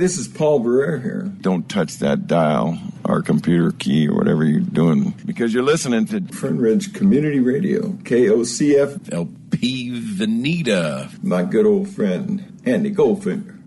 [0.04, 1.32] this is Paul Barrera here.
[1.40, 6.20] Don't touch that dial or computer key or whatever you're doing because you're listening to
[6.34, 9.14] Fern Ridge Community Radio, KOCF.
[9.14, 11.24] LP Veneta.
[11.24, 13.63] My good old friend, Andy Goldfinger.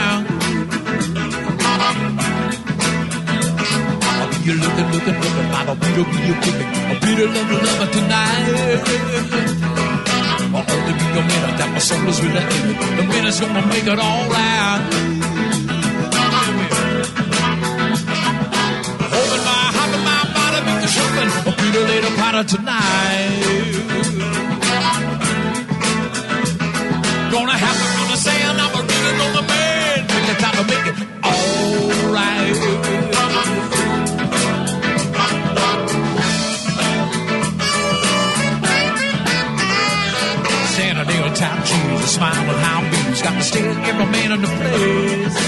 [0.00, 0.20] Down.
[4.10, 5.48] I'll be you looking, looking, looking.
[5.58, 6.70] I'll be be you kicking.
[6.88, 8.80] I'll be the lover, lover tonight.
[10.56, 12.66] I'll only be a minute that my soul is really in.
[12.98, 14.80] The minute's gonna make it all right.
[19.12, 21.30] Holding my heart and my body, be the shopping.
[21.46, 23.99] I'll be the later powder tonight.
[42.10, 45.38] Smile with high beams, got to stare every man in the place.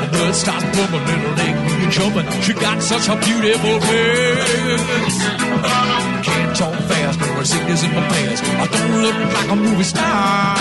[0.00, 1.54] The blood starts pumping, little leg
[1.84, 2.26] you jumping.
[2.40, 5.16] She got such a beautiful face.
[6.24, 8.40] Can't talk fast, but her sickness in my pants.
[8.40, 10.56] I don't look like a movie star.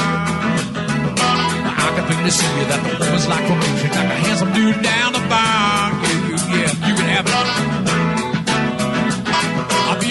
[1.83, 3.69] I can plainly see that the woman's like for me.
[3.95, 5.92] Like a handsome dude down the bar.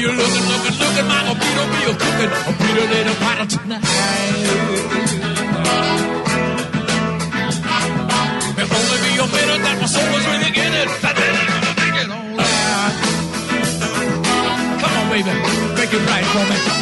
[0.03, 1.47] A looking, looking, looking, mama, a be
[1.87, 3.83] a cooking, be the little potter tonight.
[8.59, 10.89] If only be a minute that my soul is really in it.
[14.83, 15.31] Come on, baby,
[15.77, 16.82] make it right for me.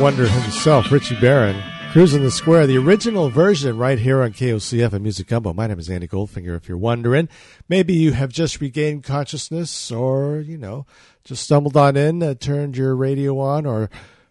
[0.00, 1.60] Wonder himself, Richie Barron,
[1.90, 2.68] cruising the square.
[2.68, 5.52] The original version right here on KOCF and Music Gumbo.
[5.52, 6.56] My name is Andy Goldfinger.
[6.56, 7.28] If you're wondering,
[7.68, 10.86] maybe you have just regained consciousness, or you know,
[11.24, 13.90] just stumbled on in, uh, turned your radio on, or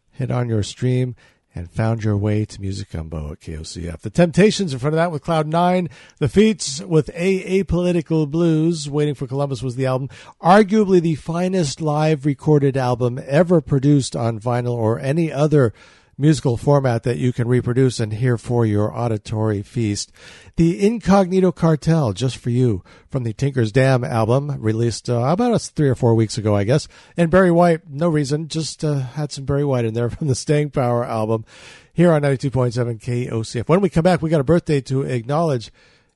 [0.09, 1.15] hit on your stream.
[1.57, 4.01] And found your way to Music Gumbo at KOCF.
[4.01, 5.89] The Temptations in front of that with Cloud Nine.
[6.19, 8.87] The Feats with A Apolitical Blues.
[8.87, 10.07] Waiting for Columbus was the album.
[10.39, 15.73] Arguably the finest live recorded album ever produced on vinyl or any other
[16.17, 20.11] musical format that you can reproduce and hear for your auditory feast.
[20.55, 25.89] The Incognito Cartel, just for you, from the Tinker's Dam album, released uh, about three
[25.89, 26.87] or four weeks ago, I guess.
[27.15, 30.35] And Barry White, no reason, just uh, had some Barry White in there from the
[30.35, 31.45] Staying Power album
[31.93, 33.67] here on 92.7 KOCF.
[33.67, 35.71] When we come back, we got a birthday to acknowledge,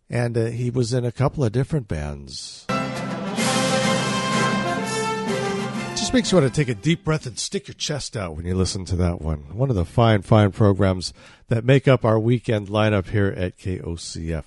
[0.10, 2.66] and uh, he was in a couple of different bands.
[6.14, 8.54] Makes you want to take a deep breath and stick your chest out when you
[8.54, 9.56] listen to that one.
[9.56, 11.14] One of the fine, fine programs
[11.48, 14.44] that make up our weekend lineup here at KOCF.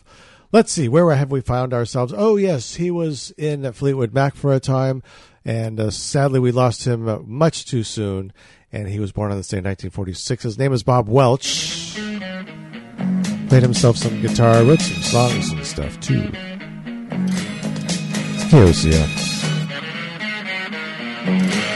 [0.53, 2.13] Let's see, where have we found ourselves?
[2.15, 5.03] Oh, yes, he was in Fleetwood Mac for a time,
[5.43, 8.35] and uh, sadly we lost him uh, much too soon.
[8.71, 10.43] And he was born on this day in 1946.
[10.43, 11.95] His name is Bob Welch.
[13.49, 16.31] played himself some guitar, wrote some songs and stuff too.
[18.35, 19.34] It's KOCF.
[21.25, 21.74] Have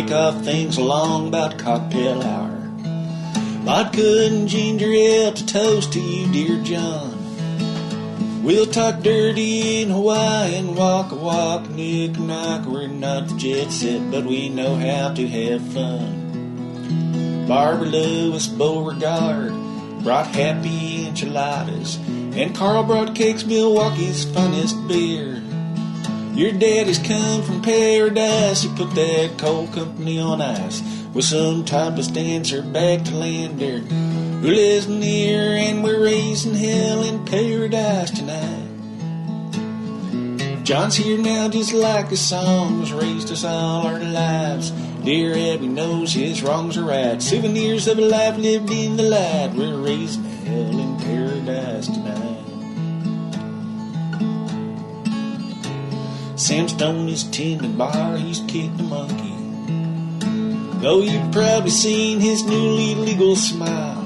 [0.00, 2.56] Kick off things along about cocktail hour.
[3.66, 8.42] Vodka and ginger ale to toast to you, dear John.
[8.42, 12.64] We'll talk dirty in Hawaii and walk a walk, nick knock.
[12.64, 17.44] We're not the jet set, but we know how to have fun.
[17.46, 19.52] Barbara Lewis Beauregard
[20.02, 25.29] brought happy enchiladas, and Carl brought cakes, Milwaukee's finest beer.
[26.40, 28.62] Your daddy's come from paradise.
[28.62, 30.80] He put that coal company on ice
[31.12, 33.80] with some topless dancer back to Lander
[34.40, 38.68] who lives near, and we're raising hell in paradise tonight.
[40.64, 44.70] John's here now just like his songs raised us all our lives.
[45.04, 47.20] Dear Abby knows his wrongs are right.
[47.20, 49.52] Souvenirs of a life lived in the light.
[49.54, 52.29] We're raising hell in paradise tonight.
[56.40, 59.34] Sam Stone is tending bar, he's kicked a monkey.
[60.80, 64.00] Though you've probably seen his newly legal smile.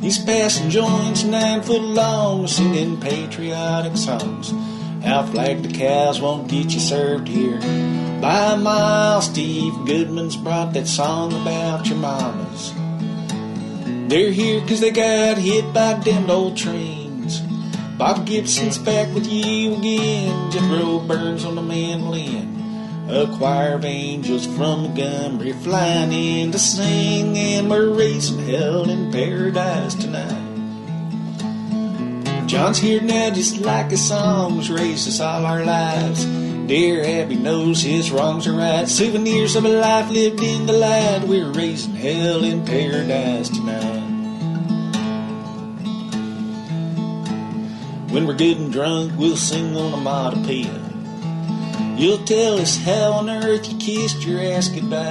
[0.00, 4.54] He's passing joints nine foot long, singing patriotic songs.
[5.02, 7.58] How flag the cows won't get you served here.
[8.20, 12.72] By a mile, Steve Goodman's brought that song about your mamas.
[14.08, 17.03] They're here 'cause they got hit by damned old trains.
[17.96, 20.50] Bob Gibson's back with you again.
[20.50, 23.06] Jethro Burns on the mandolin.
[23.08, 29.12] A choir of angels from Montgomery flying in to sing, and we're raising hell in
[29.12, 30.42] paradise tonight.
[32.48, 36.24] John's here now just like his songs raised us all our lives.
[36.66, 38.88] Dear Abby knows his wrongs are right.
[38.88, 41.22] Souvenirs of a life lived in the light.
[41.28, 44.03] We're raising hell in paradise tonight.
[48.14, 50.80] When we're good and drunk, we'll sing on a onomatopoeia.
[51.98, 55.10] You'll tell us how on earth you kissed your ass goodbye.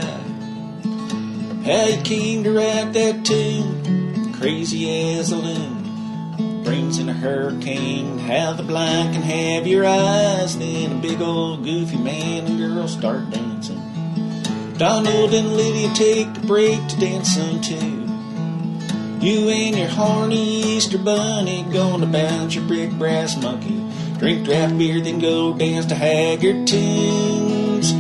[1.66, 6.64] How you came to write that tune, crazy as a loon.
[6.64, 10.58] Brings in a hurricane, how the blind can have your eyes.
[10.58, 13.84] Then a big old goofy man and girl start dancing.
[14.78, 18.03] Donald and Lydia take a break to dance some too.
[19.24, 23.82] You and your horny Easter bunny gonna bounce your brick brass monkey.
[24.20, 27.94] Drink draft beer, then go dance to Haggard tunes.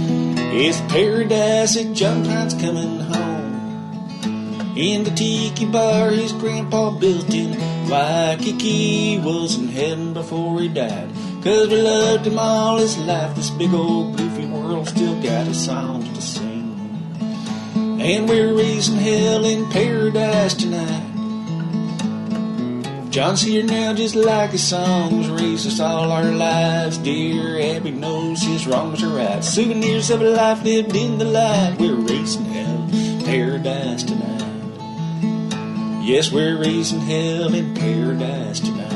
[0.51, 2.25] It's paradise at John
[2.59, 4.75] coming home.
[4.75, 7.57] In the tiki bar his grandpa built in,
[7.89, 11.07] Waikiki was in heaven before he died.
[11.41, 15.63] Cause we loved him all his life, this big old goofy world still got his
[15.63, 16.75] songs to sing.
[18.01, 21.12] And we're raising hell in paradise tonight.
[23.13, 26.97] John's here now just like his songs, raised us all our lives.
[26.97, 29.43] Dear Abby knows his wrongs are right.
[29.43, 31.75] Souvenirs of a life lived in the light.
[31.79, 32.89] We're racing hell,
[33.23, 34.41] paradise tonight.
[36.03, 38.92] Yes, we're racing hell in paradise tonight.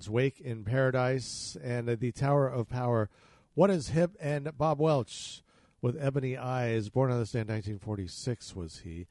[0.00, 3.10] Prine's Wake in Paradise, and the Tower of Power.
[3.52, 5.42] What is Hip and Bob Welch
[5.82, 9.06] with Ebony Eyes, born on this day in 1946 was he.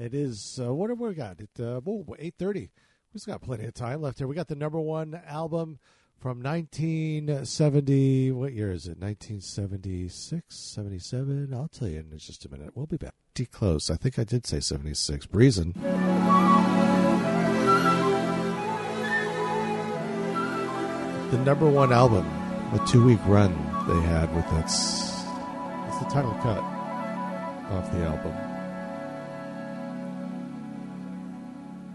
[0.00, 1.38] It is, uh, what have we got?
[1.38, 2.70] It, uh, oh, 8.30.
[3.14, 4.26] We've got plenty of time left here.
[4.26, 5.78] We got the number one album
[6.18, 8.32] from 1970.
[8.32, 8.98] What year is it?
[8.98, 11.54] 1976, 77?
[11.54, 12.70] I'll tell you in just a minute.
[12.74, 13.14] We'll be back.
[13.32, 13.90] Pretty close.
[13.90, 15.26] I think I did say 76.
[15.26, 15.72] Breezing.
[21.32, 22.30] The number one album,
[22.74, 23.54] the two week run
[23.88, 26.58] they had with that's that's the title cut
[27.72, 28.34] off the album.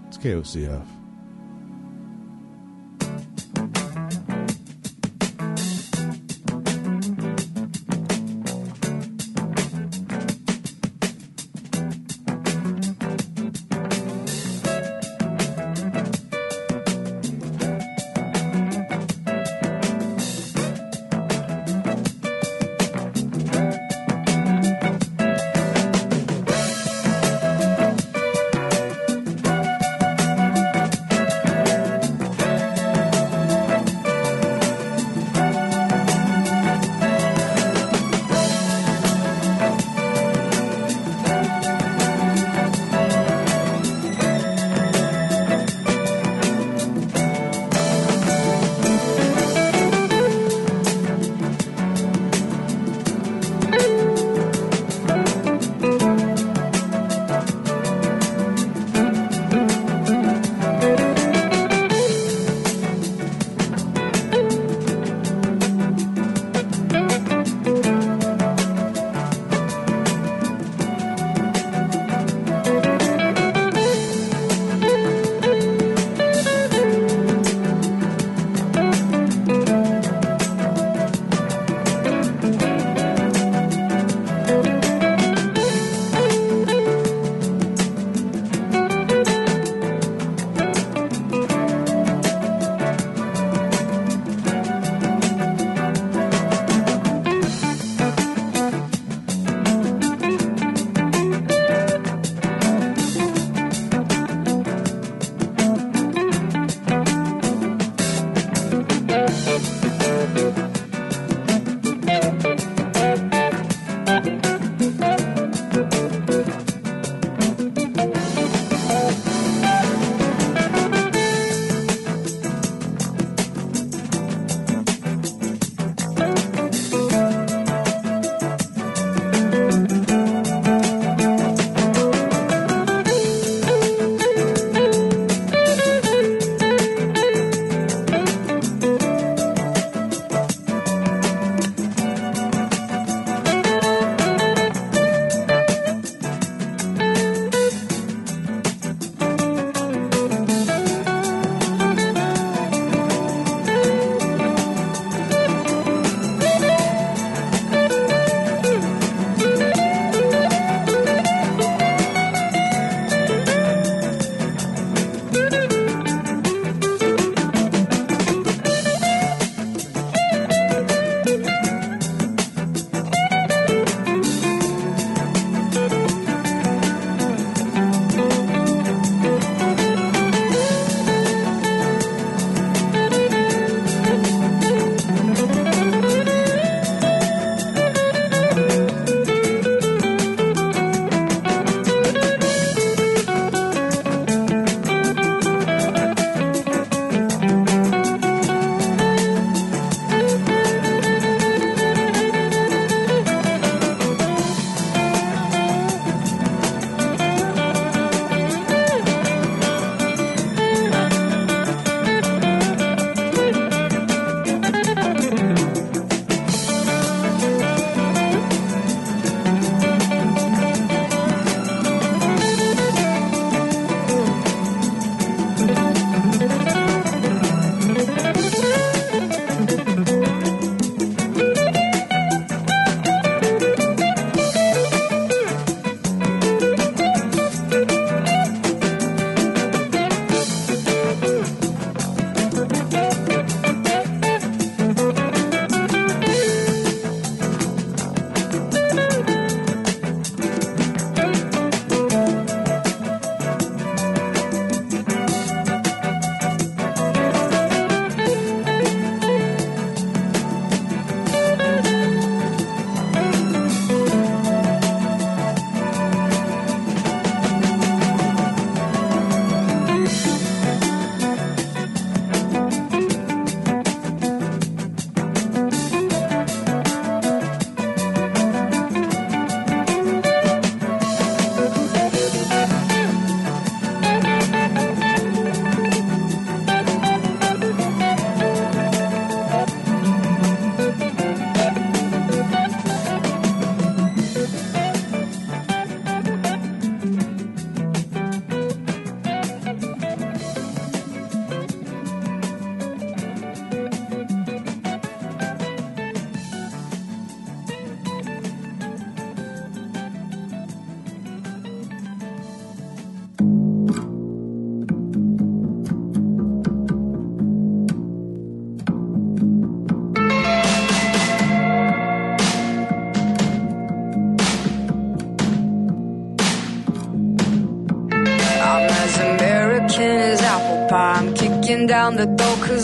[0.07, 0.96] It's KOCF.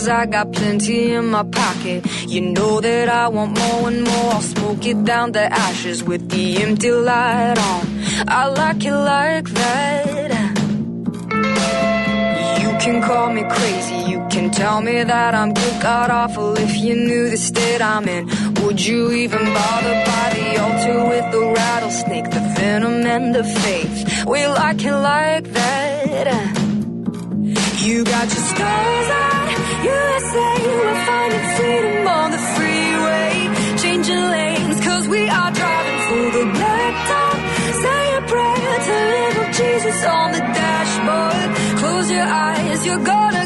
[0.04, 2.04] Cause I got plenty in my pocket.
[2.28, 4.32] You know that I want more and more.
[4.34, 7.82] I'll smoke it down to ashes with the empty light on.
[8.28, 10.58] I like it like that.
[12.62, 16.76] You can call me crazy, you can tell me that I'm good, god awful if
[16.76, 18.26] you knew the state I'm in.
[18.62, 24.26] Would you even bother by the altar with the rattlesnake, the venom and the faith?
[24.26, 26.26] We like it like that.
[27.86, 29.33] You got your stars on
[29.84, 33.32] USA, we're finding freedom on the freeway,
[33.82, 37.36] changing lanes cause we are driving for the blacktop.
[37.84, 41.48] Say a prayer to little Jesus on the dashboard.
[41.80, 43.43] Close your eyes, you're gonna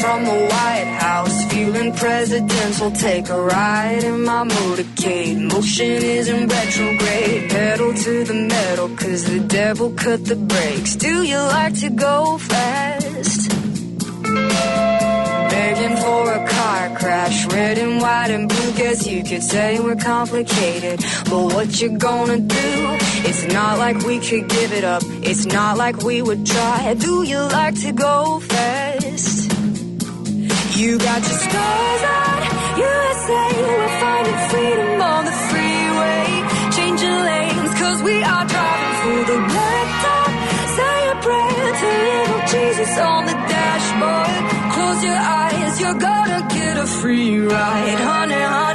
[0.00, 2.90] from the White House, feeling presidential.
[2.90, 5.38] Take a ride in my motorcade.
[5.52, 7.50] Motion is in retrograde.
[7.50, 10.96] Pedal to the metal, cause the devil cut the brakes.
[10.96, 13.50] Do you like to go fast?
[15.50, 18.72] Begging for a car crash, red and white and blue.
[18.72, 21.00] Guess you could say we're complicated.
[21.30, 22.68] But what you gonna do?
[23.28, 25.02] It's not like we could give it up.
[25.22, 26.94] It's not like we would try.
[26.94, 28.87] Do you like to go fast?
[30.78, 32.38] You got your stars on
[32.78, 33.46] USA.
[33.66, 36.26] We're finding freedom on the freeway.
[36.76, 40.30] Changing lanes, cause we are driving for the blacktop.
[40.78, 44.72] Say a prayer to little Jesus on the dashboard.
[44.74, 47.98] Close your eyes, you're gonna get a free ride.
[47.98, 48.67] Honey, honey,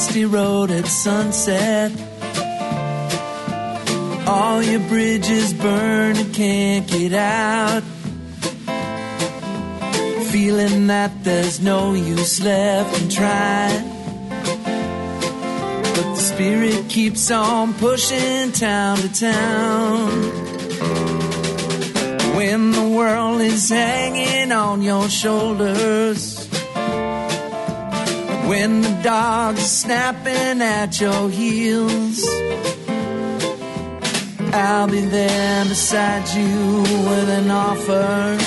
[0.00, 1.92] dusty road at sunset.
[4.26, 7.82] All your bridges burn and can't get out.
[10.32, 13.84] Feeling that there's no use left in trying.
[15.82, 20.08] But the spirit keeps on pushing town to town.
[22.36, 26.39] When the world is hanging on your shoulders.
[28.50, 32.18] When the dogs are snapping at your heels,
[34.52, 38.38] I'll be there beside you with an offer.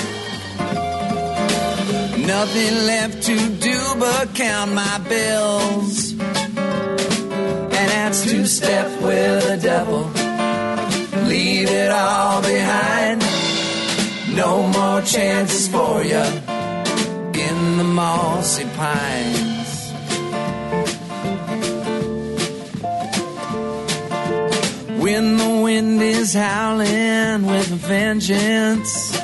[2.20, 3.36] Nothing left to
[3.68, 6.12] do but count my bills.
[7.78, 10.02] And that's two step with the devil.
[11.26, 13.22] Leave it all behind.
[14.36, 16.26] No more chances for you
[17.46, 19.43] in the mossy pines.
[25.04, 29.14] When the wind is howling with a vengeance.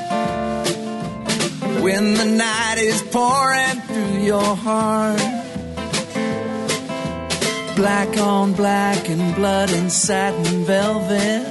[1.81, 5.17] When the night is pouring through your heart.
[7.75, 11.47] Black on black and blood and satin velvet.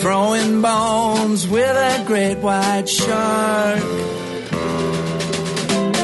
[0.00, 3.80] Throwing bones with a great white shark.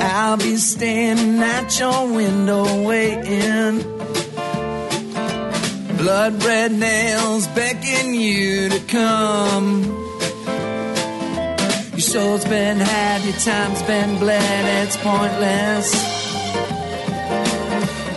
[0.01, 3.98] I'll be standing at your window waiting
[6.09, 9.83] Blood red nails beckon you to come.
[11.91, 15.93] Your soul's been had, your time's been bled, it's pointless.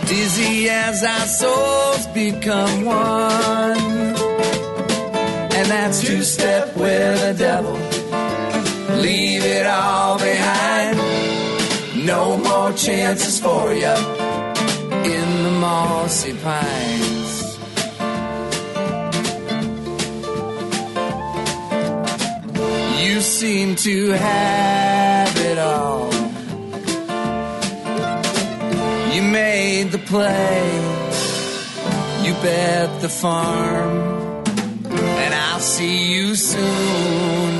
[0.08, 4.16] Dizzy as our souls become one.
[5.52, 7.76] And that's two step with the devil.
[9.02, 10.96] Leave it all behind.
[12.06, 13.96] No more chances for you
[15.04, 17.21] in the mossy pines.
[23.42, 26.12] Seem to have it all.
[29.12, 30.62] You made the play.
[32.24, 33.96] You bet the farm.
[35.22, 37.51] And I'll see you soon.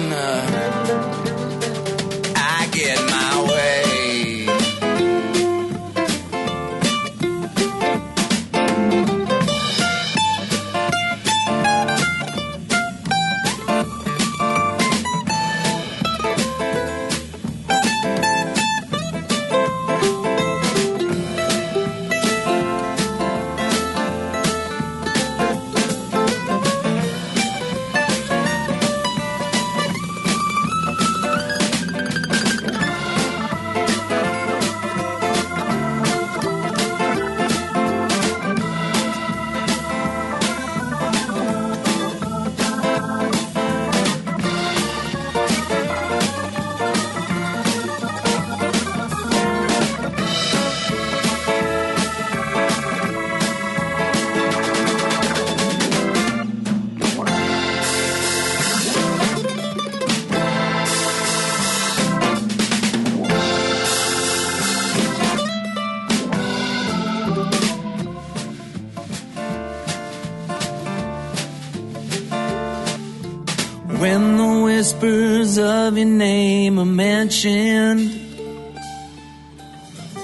[76.04, 78.10] Name are mentioned,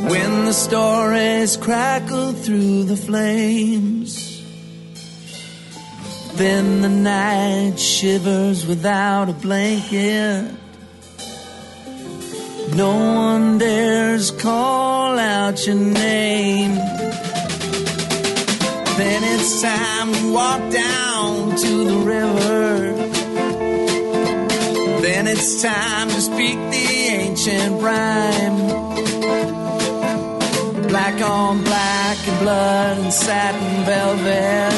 [0.09, 4.43] when the stories crackle through the flames,
[6.35, 10.55] then the night shivers without a blanket.
[12.75, 16.75] No one dares call out your name.
[18.97, 22.88] Then it's time to walk down to the river.
[25.41, 26.87] It's time to speak the
[27.23, 28.59] ancient rhyme.
[30.89, 34.73] Black on black and blood and satin velvet.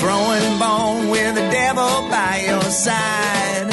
[0.00, 3.68] Throwing bone with the devil by your side.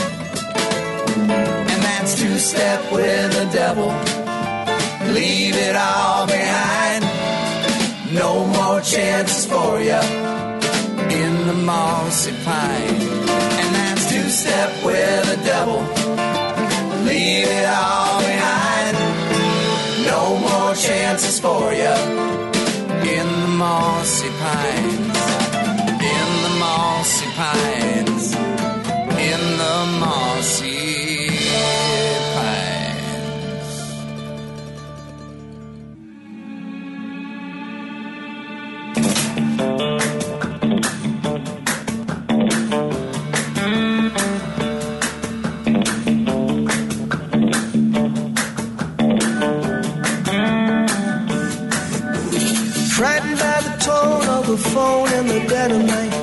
[1.71, 3.87] And that's two step with the devil.
[5.13, 7.05] Leave it all behind.
[8.13, 10.01] No more chances for you
[11.15, 13.24] in the mossy pine.
[14.35, 15.80] Step with the devil.
[17.05, 18.97] Leave it all behind.
[20.05, 21.95] No more chances for you
[23.15, 25.19] in the mossy pines.
[26.14, 27.94] In the mossy pines.
[55.39, 56.14] The dead of night.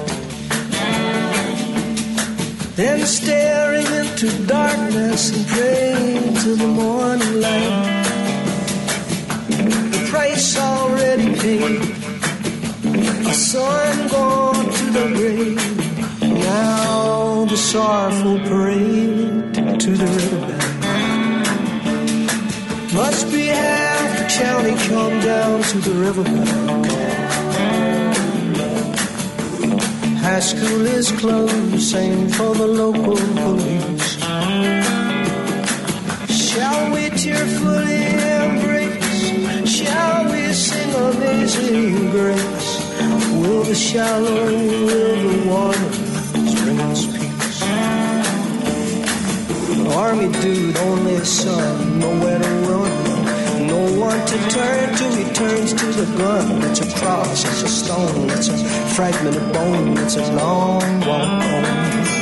[2.76, 8.05] Then staring into darkness and praying to the morning light.
[9.94, 11.82] The price already paid.
[13.32, 15.60] A son gone to the grave.
[16.23, 20.62] Now the sorrowful parade to the riverbed.
[22.94, 26.82] Must be half the county come down to the riverbank.
[30.33, 34.17] High school is closed, same for the local police.
[36.33, 38.05] Shall we tearfully
[38.41, 39.69] embrace?
[39.69, 42.70] Shall we sing amazing grace?
[43.43, 44.47] Will the shallow
[44.89, 45.99] river waters
[46.62, 47.62] bring us peace?
[49.94, 53.67] Army dude, only son, nowhere to run.
[53.67, 56.62] No one to turn to, he turns to the gun.
[56.70, 61.43] It's a cross, it's a stone, it's a fragment of bone, it's a long walk
[61.43, 62.22] home.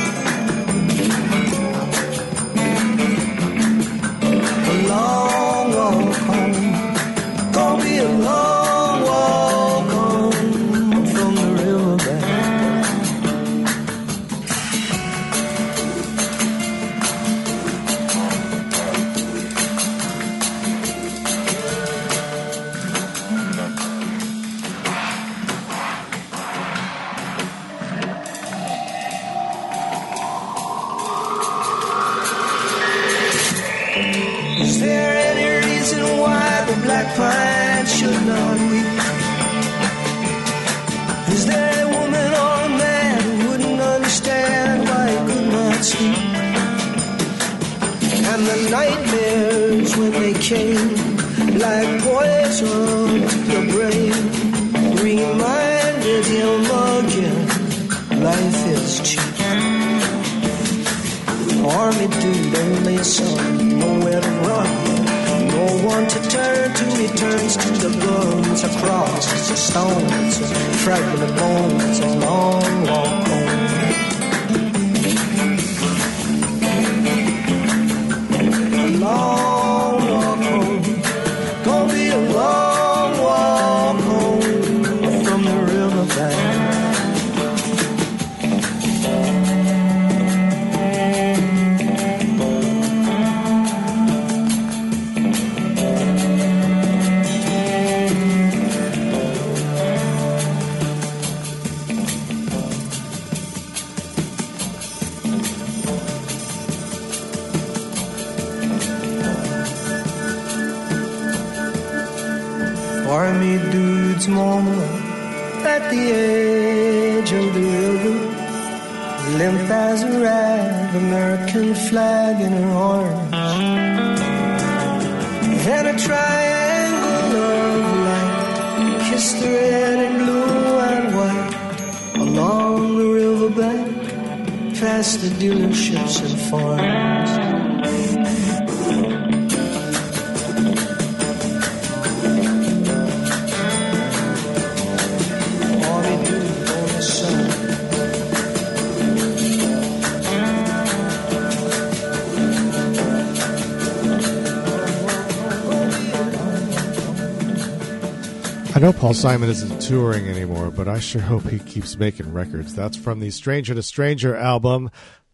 [159.11, 162.73] Paul Simon isn't touring anymore, but I sure hope he keeps making records.
[162.73, 164.89] That's from the Stranger to Stranger album.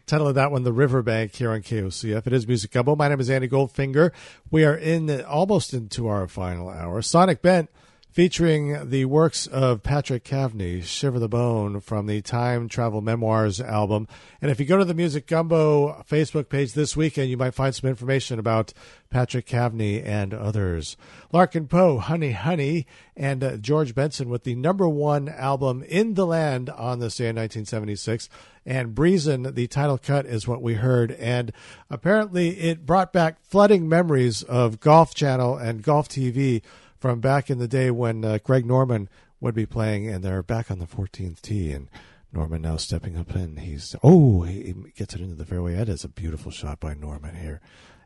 [0.07, 2.25] Title of that one, The Riverbank, here on KOCF.
[2.25, 2.95] It is Music Gumbo.
[2.95, 4.13] My name is Andy Goldfinger.
[4.49, 7.03] We are in almost into our final hour.
[7.03, 7.69] Sonic Bent
[8.17, 14.07] featuring the works of Patrick Cavney, Shiver the Bone, from the Time Travel Memoirs album.
[14.41, 17.75] And if you go to the Music Gumbo Facebook page this weekend, you might find
[17.75, 18.73] some information about
[19.11, 20.97] Patrick Cavney and others.
[21.31, 26.25] Larkin Poe, Honey Honey, and uh, George Benson with the number one album in the
[26.25, 28.29] land on this day in 1976.
[28.65, 31.11] And Breezin', the title cut, is what we heard.
[31.11, 31.51] And
[31.87, 36.63] apparently it brought back flooding memories of Golf Channel and Golf TV
[36.99, 39.09] from back in the day when uh, Greg Norman
[39.39, 41.89] would be playing, and they're back on the 14th tee, and
[42.31, 43.57] Norman now stepping up in.
[43.57, 45.75] He's oh, he gets it into the fairway.
[45.75, 47.61] That is a beautiful shot by Norman here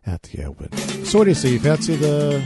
[0.06, 0.72] at the Open.
[1.06, 1.58] So what do you see?
[1.58, 2.42] Fancy the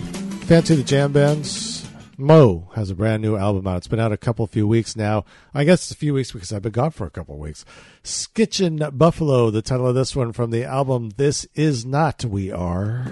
[0.48, 1.85] fancy the jam bands?
[2.17, 3.77] moe has a brand new album out.
[3.77, 5.25] It's been out a couple few weeks now.
[5.53, 7.65] I guess it's a few weeks because I've been gone for a couple weeks.
[8.03, 13.06] Skitchin' Buffalo, the title of this one from the album This Is Not We Are.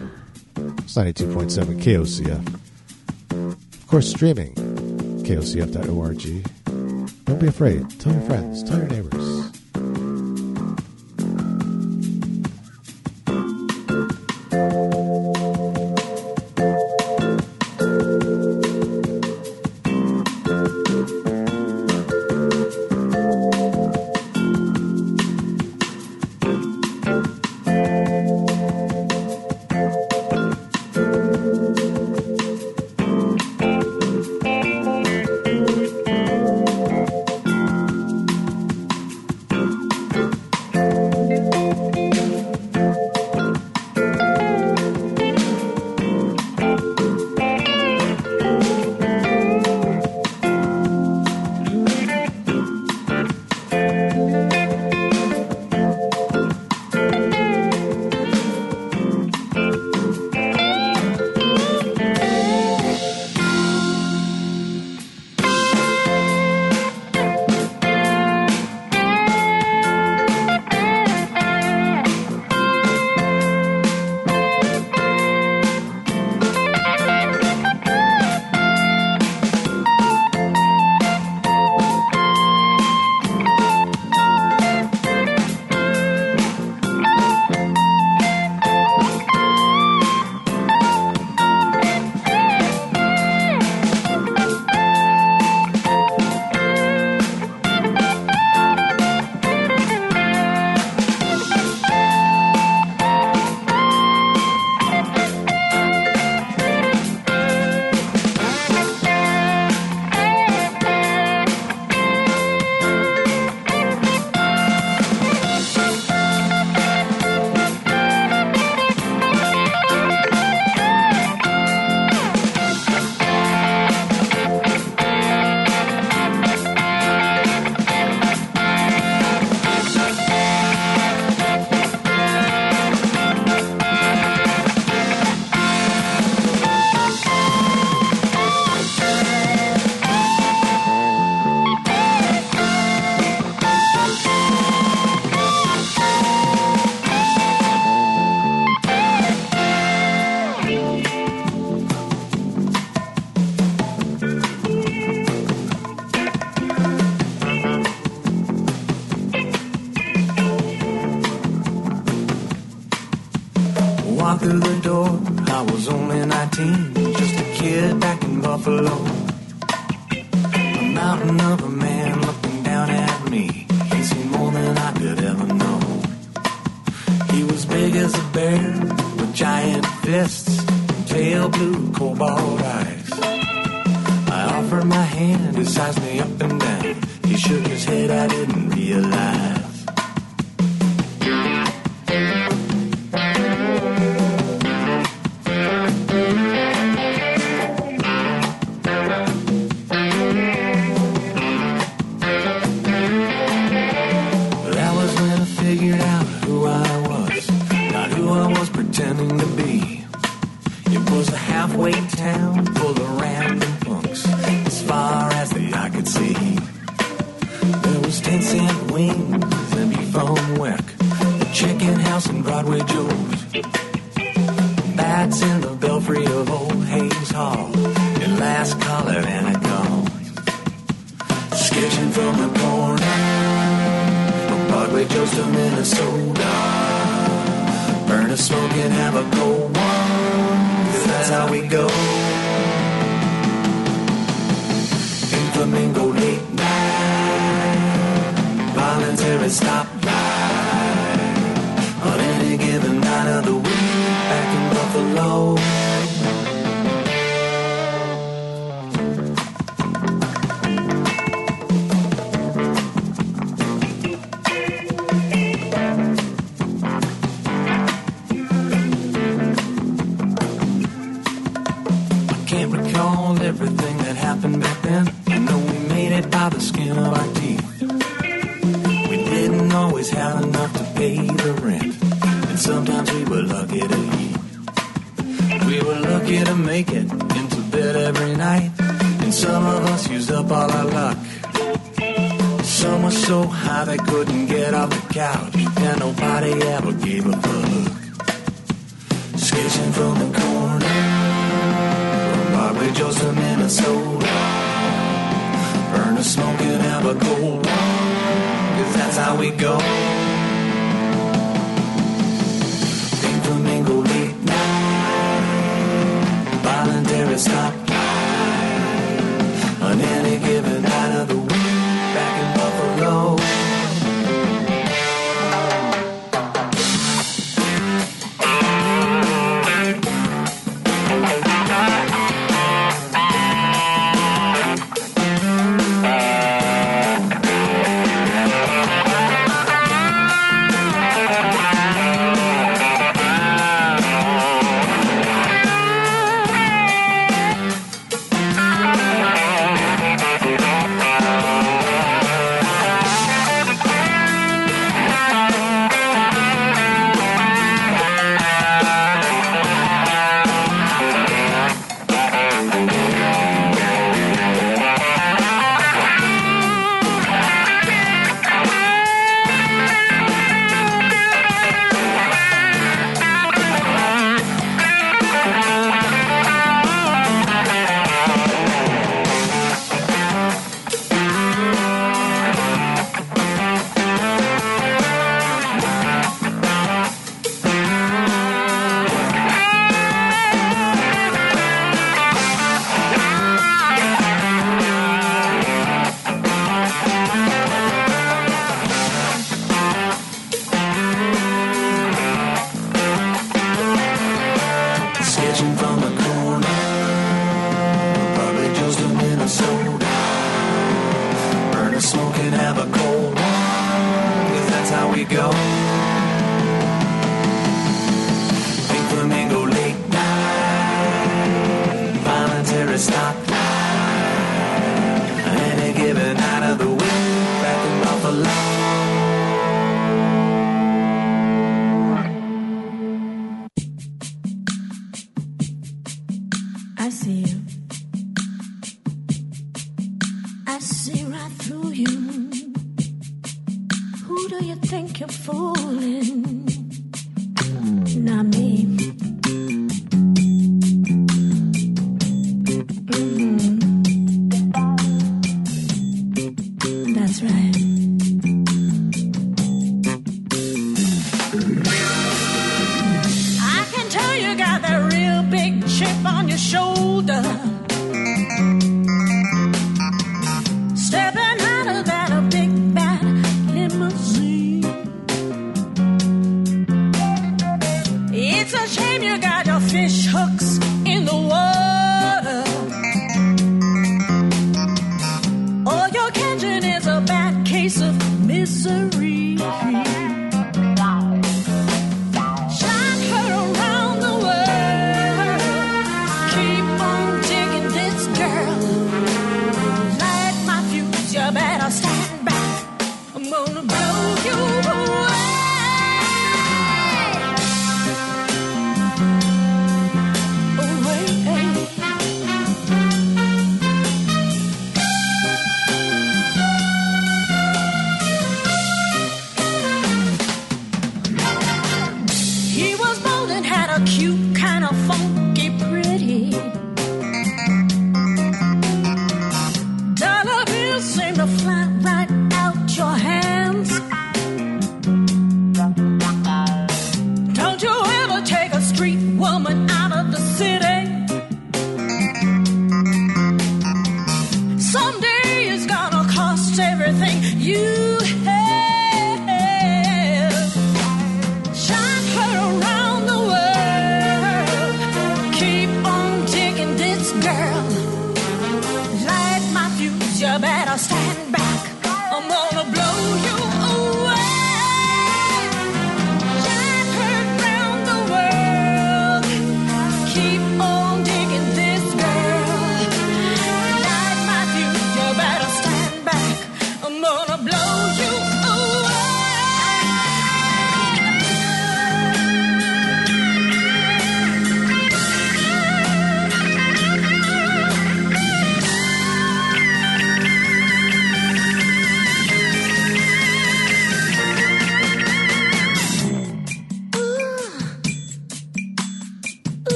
[0.56, 2.73] It's 92.7 KOCF.
[3.34, 4.54] Of course, streaming,
[5.24, 6.46] kocf.org.
[7.26, 7.90] Don't be afraid.
[8.00, 8.64] Tell your friends.
[8.64, 9.63] Tell your neighbors.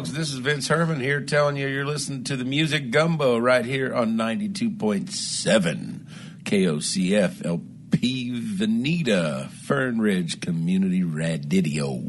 [0.00, 0.16] folks.
[0.16, 3.94] This is Vince Herman here telling you you're listening to the Music Gumbo right here
[3.94, 6.06] on 92.7
[6.44, 12.00] KOCF LP Veneta Fern Ridge Community Radio.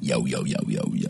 [0.00, 1.03] Yo, yo, yo, yo, yo.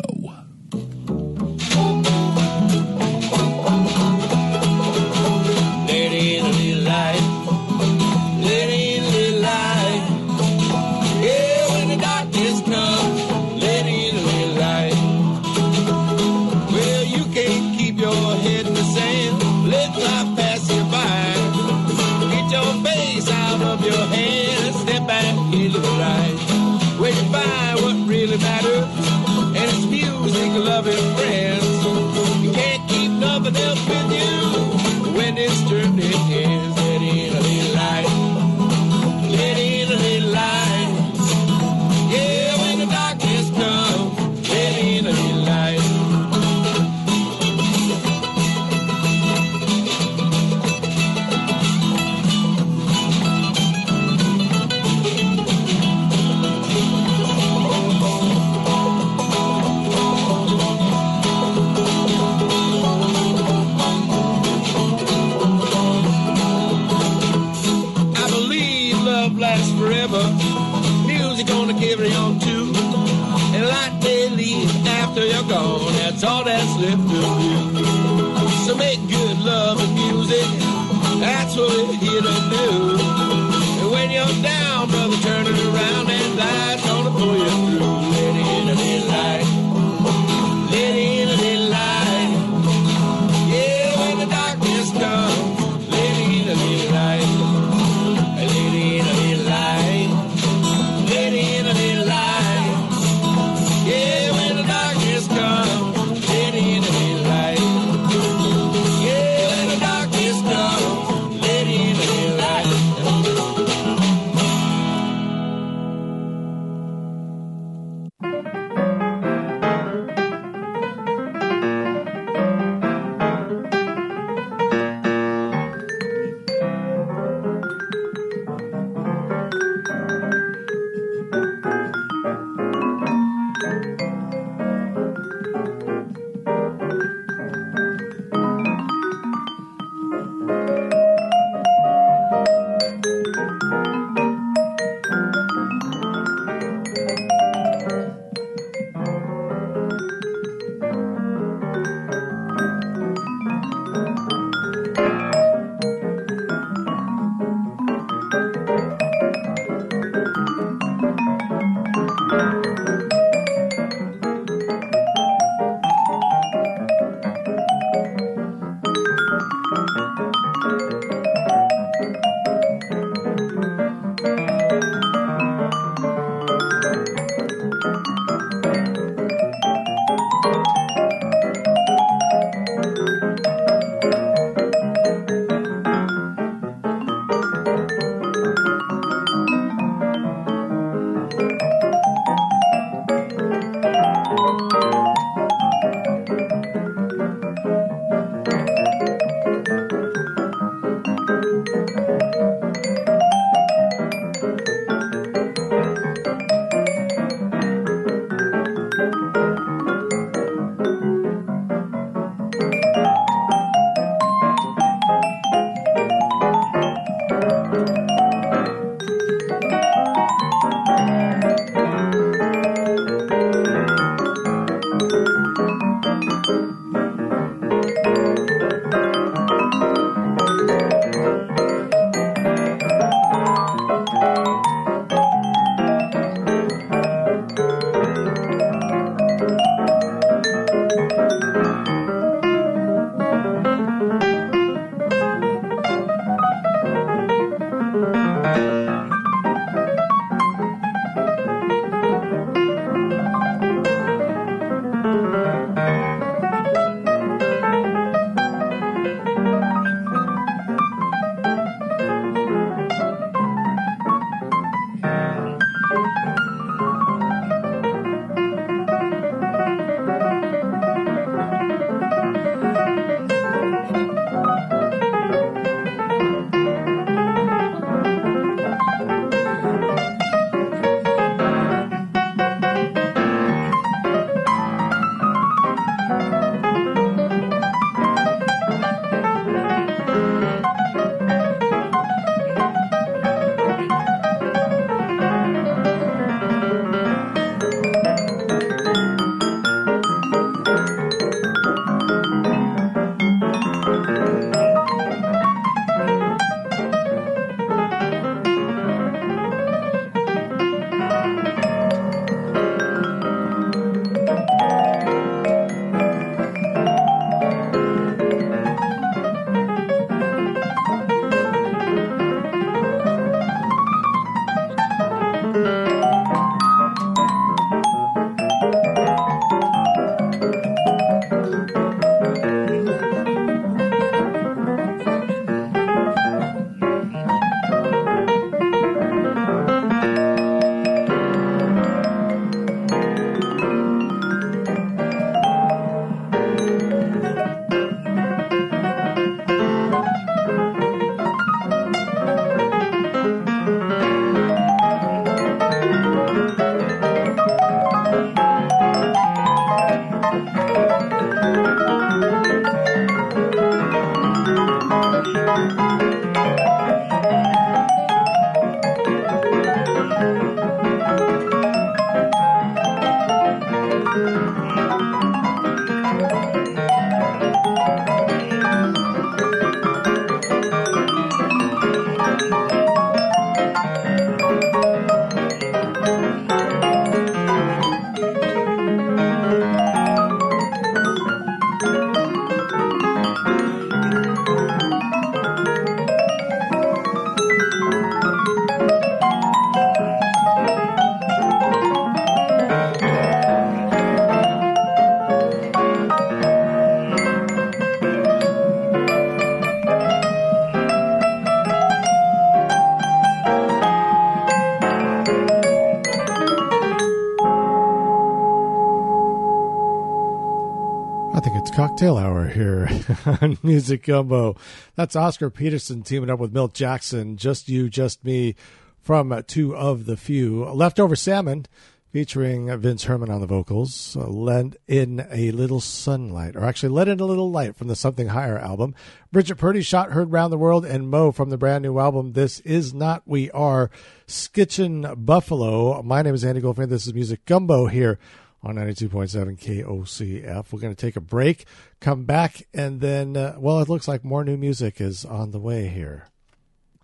[423.26, 424.56] On Music Gumbo.
[424.94, 428.54] That's Oscar Peterson teaming up with Milt Jackson, Just You, Just Me,
[429.00, 430.64] from Two of the Few.
[430.64, 431.66] Leftover Salmon,
[432.12, 437.08] featuring Vince Herman on the vocals, uh, Let in a Little Sunlight, or actually Let
[437.08, 438.94] in a Little Light from the Something Higher album.
[439.32, 442.60] Brigitte Purdy, Shot Heard Round the World, and moe from the brand new album, This
[442.60, 443.90] Is Not We Are,
[444.28, 446.00] Skitchin' Buffalo.
[446.02, 446.88] My name is Andy Goldfinger.
[446.88, 448.18] This is Music Gumbo here
[448.64, 450.72] on 92.7 KOCF.
[450.72, 451.66] We're going to take a break,
[452.00, 455.58] come back, and then, uh, well, it looks like more new music is on the
[455.60, 456.24] way here.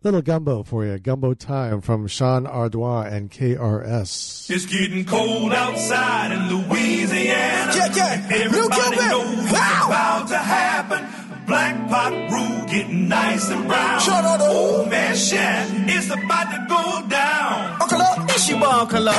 [0.02, 0.98] Little gumbo for you.
[0.98, 4.48] Gumbo time from Sean Ardoin and KRS.
[4.50, 7.72] It's getting cold outside in Louisiana.
[7.76, 8.28] Yeah, yeah.
[8.32, 9.39] Everybody knows Cupid.
[9.39, 9.84] what's Wow.
[9.89, 11.06] about to happen.
[11.47, 14.00] Black pot brew getting nice and brown.
[14.00, 14.40] Shut up.
[14.40, 17.81] Old man Shat, it's about to go down.
[17.82, 18.31] Uncle Up.
[18.31, 19.16] It's your boy, Uncle Luck.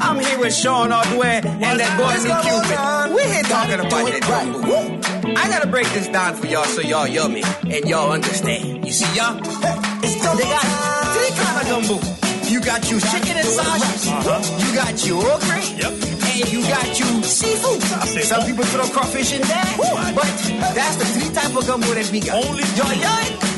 [0.00, 3.14] I'm here with Sean Ardoin and that boy Let's New go, Cupid.
[3.14, 4.52] We're here talking Gotta about do that it right.
[5.22, 5.38] gumbo.
[5.40, 8.84] I gotta break this down for y'all so y'all yummy and y'all understand.
[8.86, 9.38] You see, y'all?
[10.02, 11.14] It's gumbo They got time.
[11.14, 12.48] three kind of gumbo.
[12.50, 14.10] You got your chicken and sausage.
[14.12, 14.66] Uh-huh.
[14.66, 16.21] You got your okra.
[16.34, 17.82] And you got your seafood.
[18.24, 19.64] Some people throw crawfish in there.
[20.14, 20.24] But
[20.74, 22.42] that's the three type of gumbo that we got.
[22.42, 23.51] Only y'all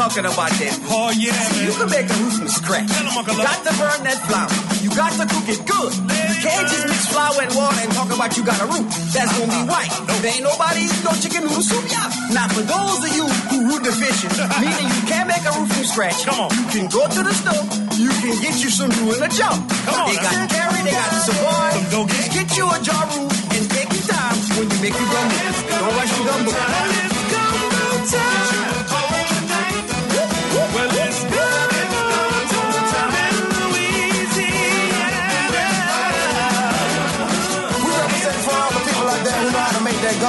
[0.00, 0.72] talking about that.
[0.88, 2.88] Oh yeah, See, you can make a roux from scratch.
[2.88, 4.48] Tell 'em, Uncle You got to burn that flour.
[4.80, 5.92] You got to cook it good.
[5.92, 8.88] You can't just mix flour and water and talk about you got a roof.
[9.12, 9.76] That's gonna be uh-huh.
[9.76, 9.92] white.
[9.92, 10.24] Uh-huh.
[10.24, 12.08] There ain't nobody eating no chicken noodle soup, yeah.
[12.32, 14.32] Now for those of you who roux deficient,
[14.64, 16.24] meaning you can't make a roof from scratch.
[16.24, 16.50] Come on.
[16.56, 17.64] You can go to the store.
[18.00, 19.52] You can get you some in a jar.
[19.84, 21.76] Come on They got curry, they got Savoie.
[21.92, 22.08] Some.
[22.08, 25.36] Just get you a jar roux and take your time when you make your gumbo.
[25.76, 26.52] Don't rush your gumbo.
[26.56, 27.84] It's gumbo
[28.16, 28.89] time.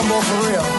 [0.08, 0.71] That for real.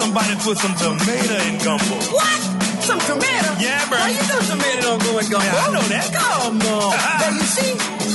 [0.00, 1.96] Somebody put some tomato in gumbo.
[2.16, 2.40] What?
[2.80, 3.50] Some tomato?
[3.60, 4.00] Yeah, bro.
[4.00, 5.44] How you know tomato don't go in gumbo?
[5.44, 6.06] Yeah, I know that.
[6.16, 6.92] Come on.
[7.20, 7.72] now you see,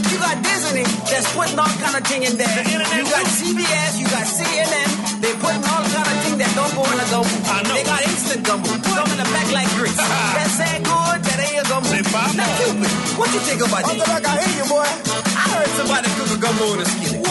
[0.10, 2.50] you got Disney that's putting all kind of thing in there.
[2.50, 3.54] The internet You got too.
[3.54, 4.90] CBS, you got CNN.
[5.22, 7.30] They putting all kind of thing that don't go in a gumbo.
[7.54, 7.76] I know.
[7.78, 8.70] They got instant gumbo.
[8.82, 9.96] Some in the back like grits.
[10.02, 11.18] That's that good.
[11.22, 11.88] That ain't a gumbo.
[11.94, 12.50] Say five Now.
[12.58, 12.90] Cupid,
[13.22, 14.26] what you think about Uncle that?
[14.26, 14.90] Luck, I hear you, boy.
[15.38, 17.25] I heard somebody cook a gumbo in a skillet.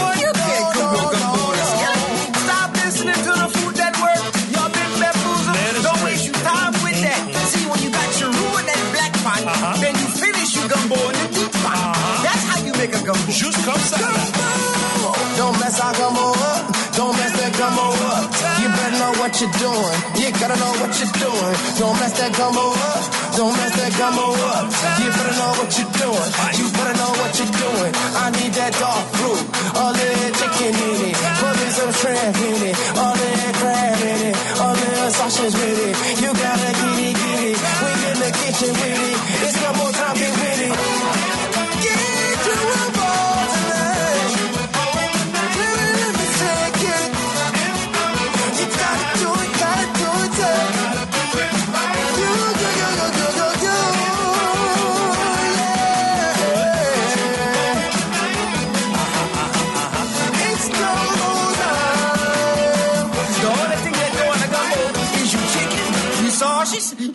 [13.34, 13.64] Make a gumbo.
[13.64, 15.36] Just come side.
[15.36, 16.62] Don't mess our gumbo up.
[16.94, 18.30] Don't mess that gumbo up.
[18.62, 19.98] You better know what you're doing.
[20.14, 21.54] You gotta know what you're doing.
[21.78, 23.02] Don't mess that gumbo up.
[23.34, 24.70] Don't mess that gumbo up.
[25.02, 26.30] You better know what you're doing.
[26.54, 27.92] You better know what you're doing.
[28.14, 29.42] I need that dark fruit.
[29.74, 31.16] all little chicken in it.
[31.42, 32.76] Put me some shrimp in it.
[32.94, 34.36] all little crab in it.
[34.62, 35.94] A little sausage with it.
[36.22, 37.58] You gotta get it, get it.
[37.58, 39.18] We in the kitchen with it.
[39.42, 40.83] It's gumbo time, get with it.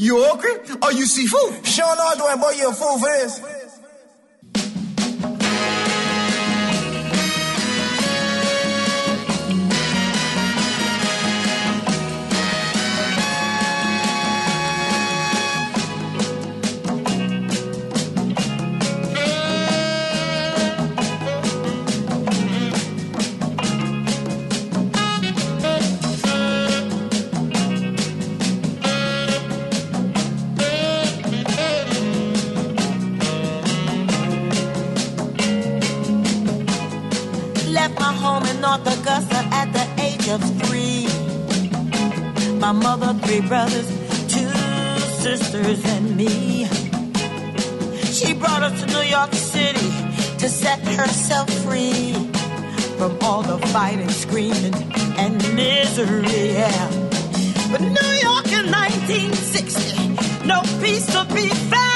[0.09, 0.49] You okra
[0.81, 1.63] or you seafood?
[1.63, 3.58] Sure, no, doing boy, you a fool for this.
[42.73, 43.87] my mother, three brothers,
[44.27, 44.51] two
[45.23, 46.65] sisters, and me.
[48.11, 49.89] She brought us to New York City
[50.37, 52.13] to set herself free
[52.99, 54.75] from all the fighting, screaming,
[55.17, 56.51] and misery.
[56.51, 56.91] Yeah.
[57.71, 61.88] But New York in 1960, no peace to be found.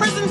[0.00, 0.29] prison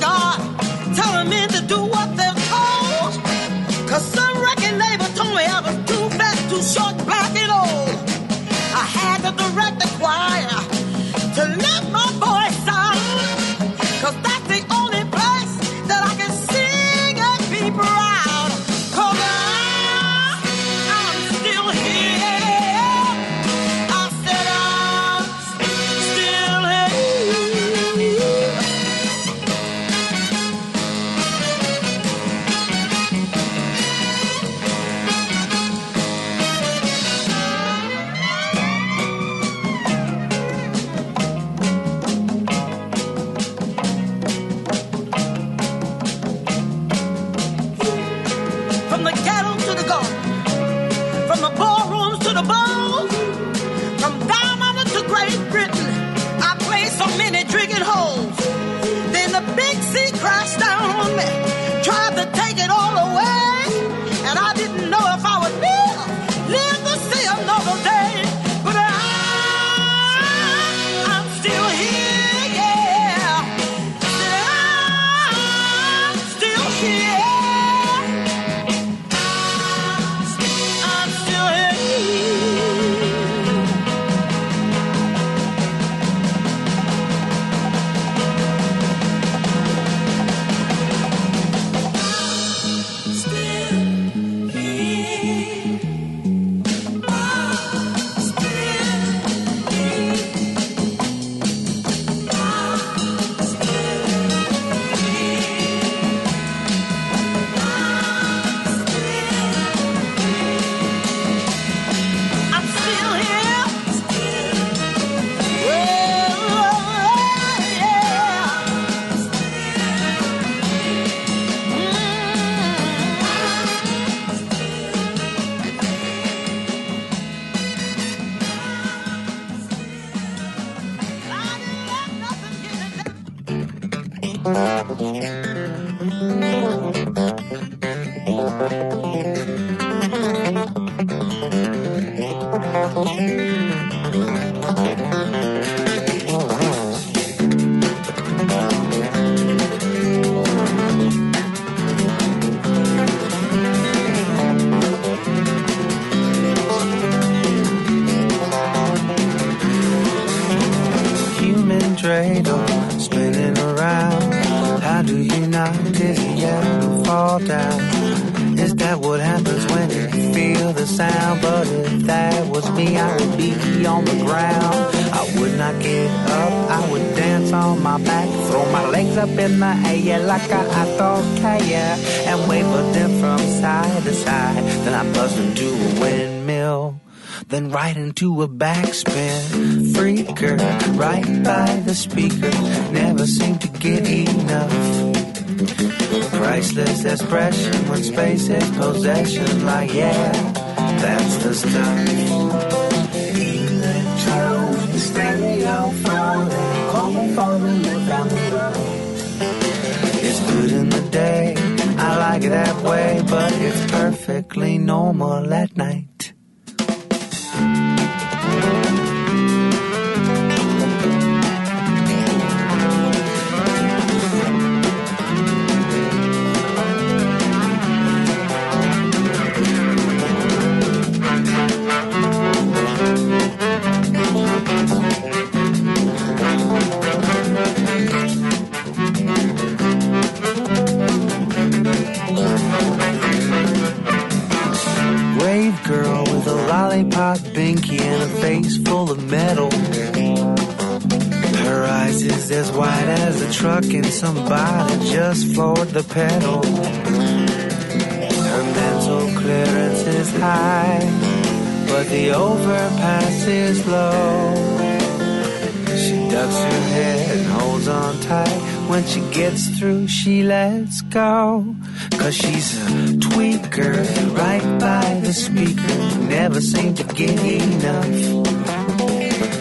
[270.09, 271.75] she lets go.
[272.11, 272.89] Cause she's a
[273.29, 273.95] tweaker,
[274.35, 275.95] right by the speaker.
[276.27, 278.45] Never seem to get enough.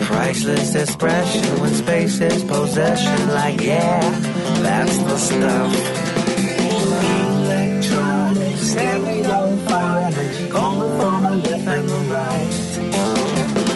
[0.07, 3.29] Priceless expression when space is possession.
[3.29, 4.01] Like, yeah,
[4.63, 5.75] that's the stuff.
[7.29, 12.49] Electronic stereo fire, calling from the left and the right.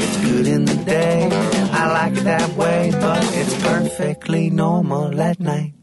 [0.05, 1.29] It's good in the day,
[1.73, 5.82] I like it that way, but it's perfectly normal at night.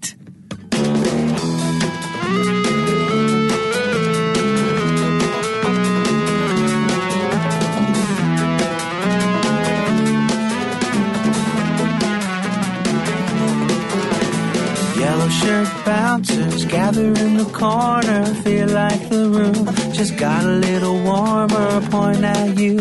[16.69, 21.81] Gather in the corner, feel like the room just got a little warmer.
[21.89, 22.77] Point at you,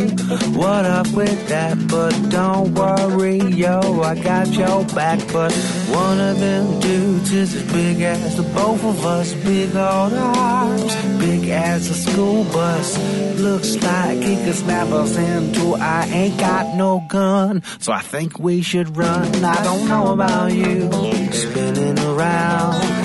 [0.52, 1.76] what up with that?
[1.88, 5.20] But don't worry, yo, I got your back.
[5.32, 5.52] But
[5.90, 10.94] one of them dudes is as big as the both of us, big old arms,
[11.18, 12.98] big as a school bus.
[13.38, 15.76] Looks like he could snap us into.
[15.76, 19.44] I ain't got no gun, so I think we should run.
[19.44, 20.90] I don't know about you,
[21.32, 22.97] spinning around.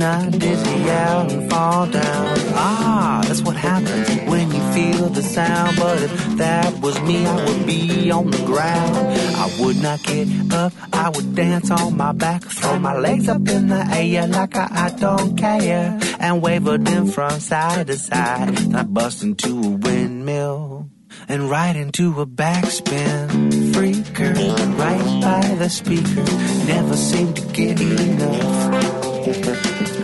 [0.00, 2.38] Not dizzy out and fall down?
[2.54, 5.76] Ah, that's what happens when you feel the sound.
[5.76, 8.96] But if that was me, I would be on the ground.
[8.96, 13.46] I would not get up, I would dance on my back, throw my legs up
[13.46, 18.74] in the air like I, I don't care, and waver them from side to side.
[18.74, 20.88] I bust into a windmill
[21.28, 23.28] and right into a backspin.
[23.74, 26.24] Freaker, right by the speaker,
[26.66, 28.70] never seem to get enough.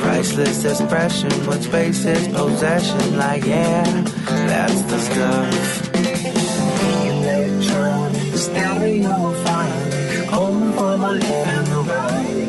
[0.06, 3.16] Priceless expression when space is possession.
[3.16, 3.82] Like, yeah,
[4.46, 5.52] that's the stuff.
[8.36, 12.46] Stereo fire, home for the left and the right.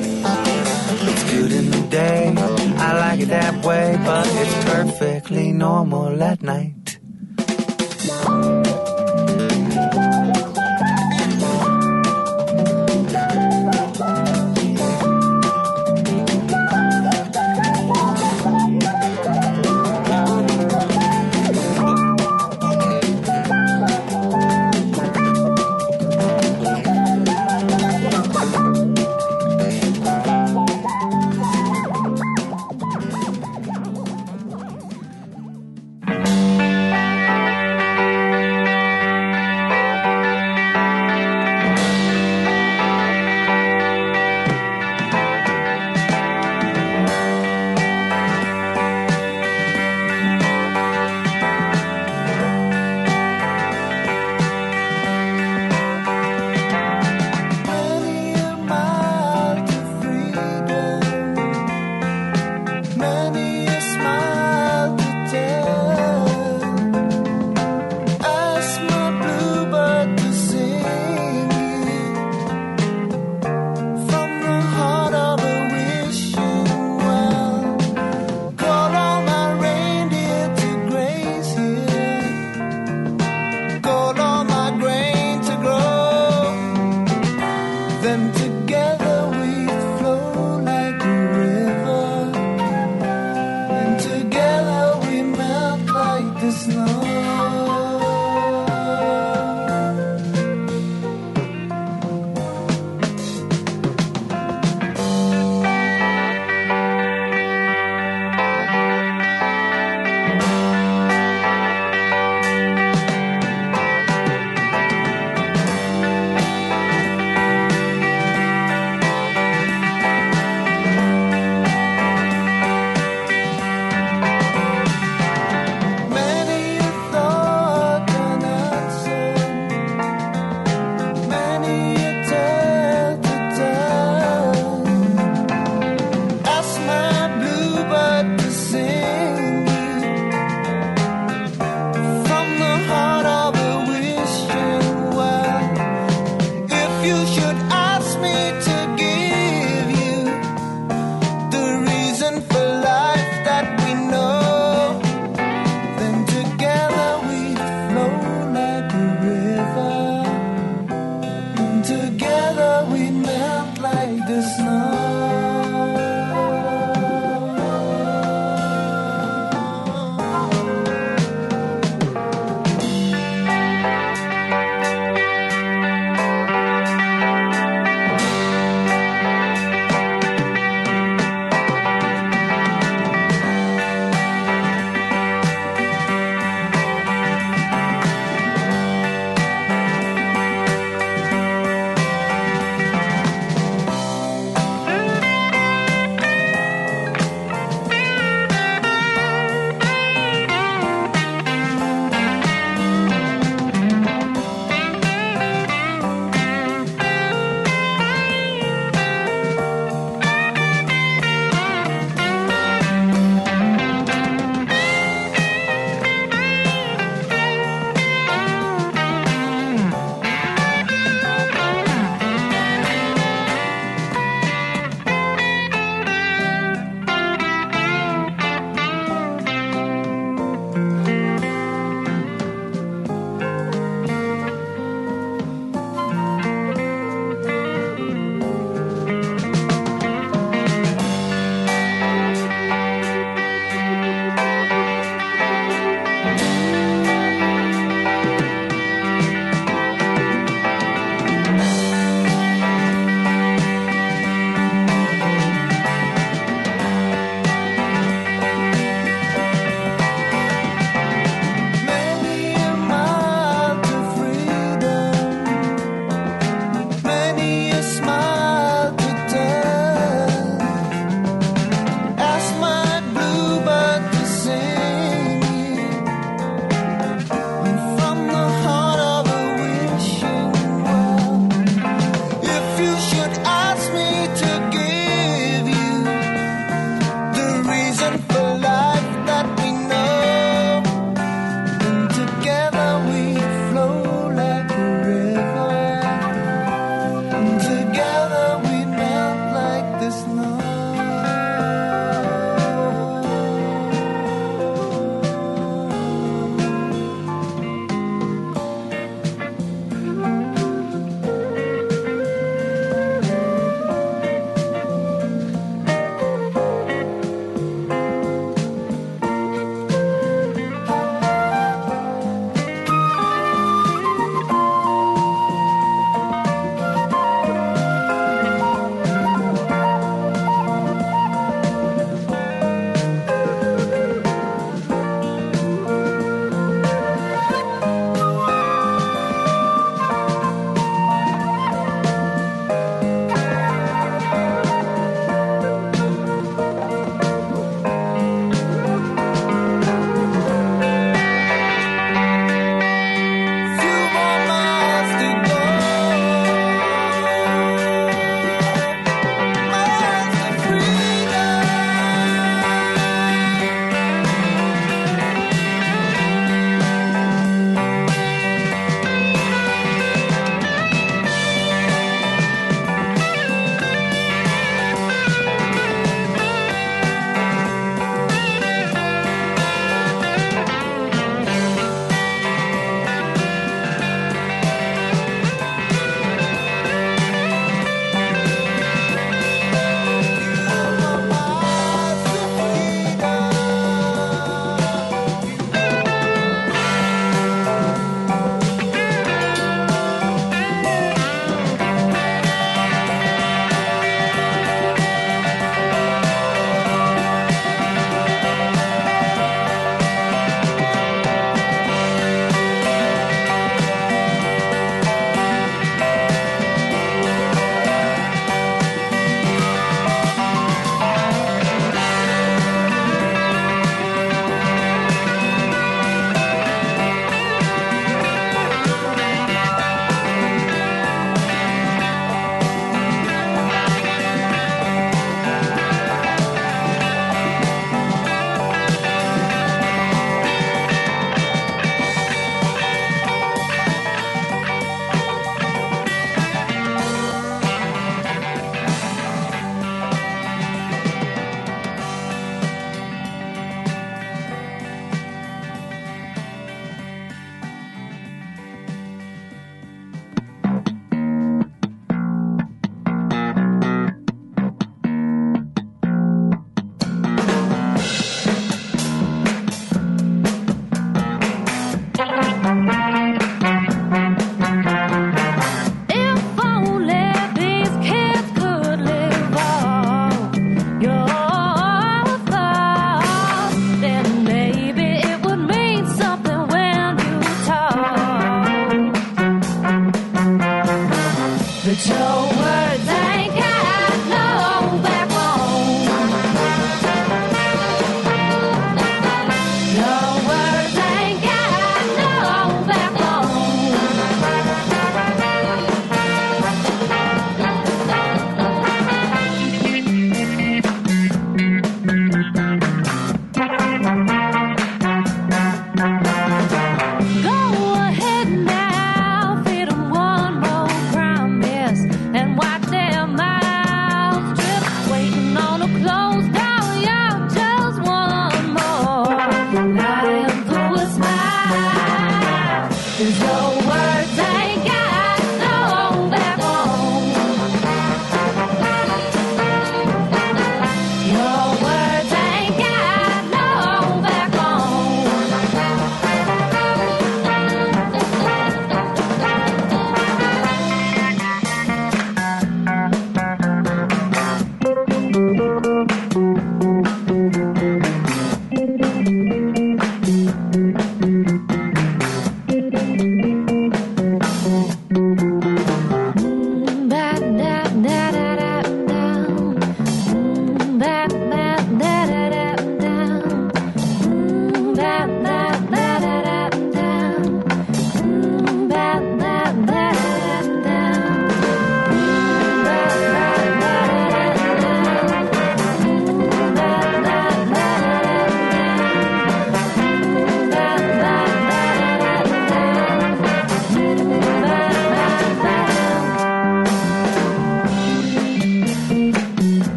[1.10, 6.44] It's good in the day, I like it that way, but it's perfectly normal at
[6.44, 6.77] night.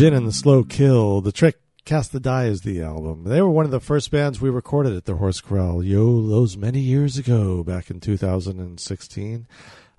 [0.00, 1.20] Gin and the Slow Kill.
[1.20, 3.24] The Trick Cast the Die is the album.
[3.24, 6.56] They were one of the first bands we recorded at the Horse Corral, yo, those
[6.56, 9.46] many years ago, back in 2016.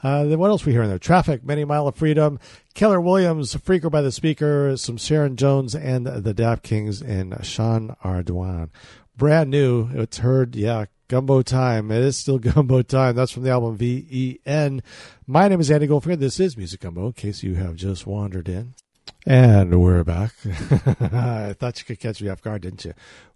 [0.01, 0.97] Uh, then what else we hear in there?
[0.97, 2.39] Traffic, Many Mile of Freedom,
[2.73, 7.95] Keller Williams, Freaker by the Speaker, some Sharon Jones and the Dap Kings, and Sean
[8.03, 8.71] Ardoin.
[9.15, 9.87] Brand new.
[9.93, 11.91] It's heard, yeah, Gumbo Time.
[11.91, 13.15] It is still Gumbo Time.
[13.15, 14.81] That's from the album V E N.
[15.27, 16.17] My name is Andy Goldfinger.
[16.17, 18.73] This is Music Gumbo, in case you have just wandered in.
[19.25, 20.33] And we're back.
[20.45, 22.93] I thought you could catch me off guard, didn't you?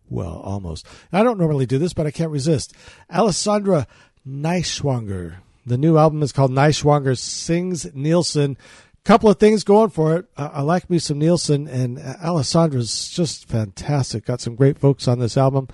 [0.10, 0.86] Well, almost.
[1.12, 2.74] I don't normally do this, but I can't resist.
[3.12, 3.86] Alyssandra
[4.28, 5.36] Nighswonger.
[5.66, 8.58] The new album is called Nighswonger Sings Nilsson.
[9.04, 10.26] Couple of things going for it.
[10.36, 14.26] I, I like me some Nilsson, and Alyssandra's just fantastic.
[14.26, 15.68] Got some great folks on this album.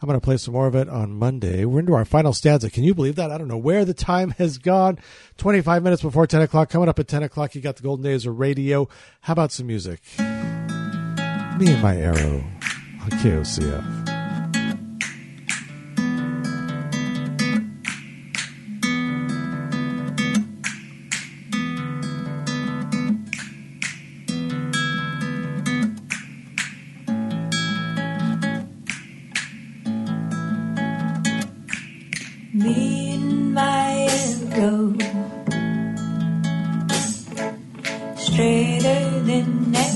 [0.00, 1.64] I'm going to play some more of it on Monday.
[1.64, 2.70] We're into our final stanza.
[2.70, 3.30] Can you believe that?
[3.30, 4.98] I don't know where the time has gone.
[5.38, 6.68] 25 minutes before 10 o'clock.
[6.68, 8.88] Coming up at 10 o'clock, you got the golden days of radio.
[9.22, 10.00] How about some music?
[10.18, 10.24] Me
[11.72, 12.44] and my arrow
[13.00, 14.05] on KOCF.
[38.36, 39.95] Straighter than arrow.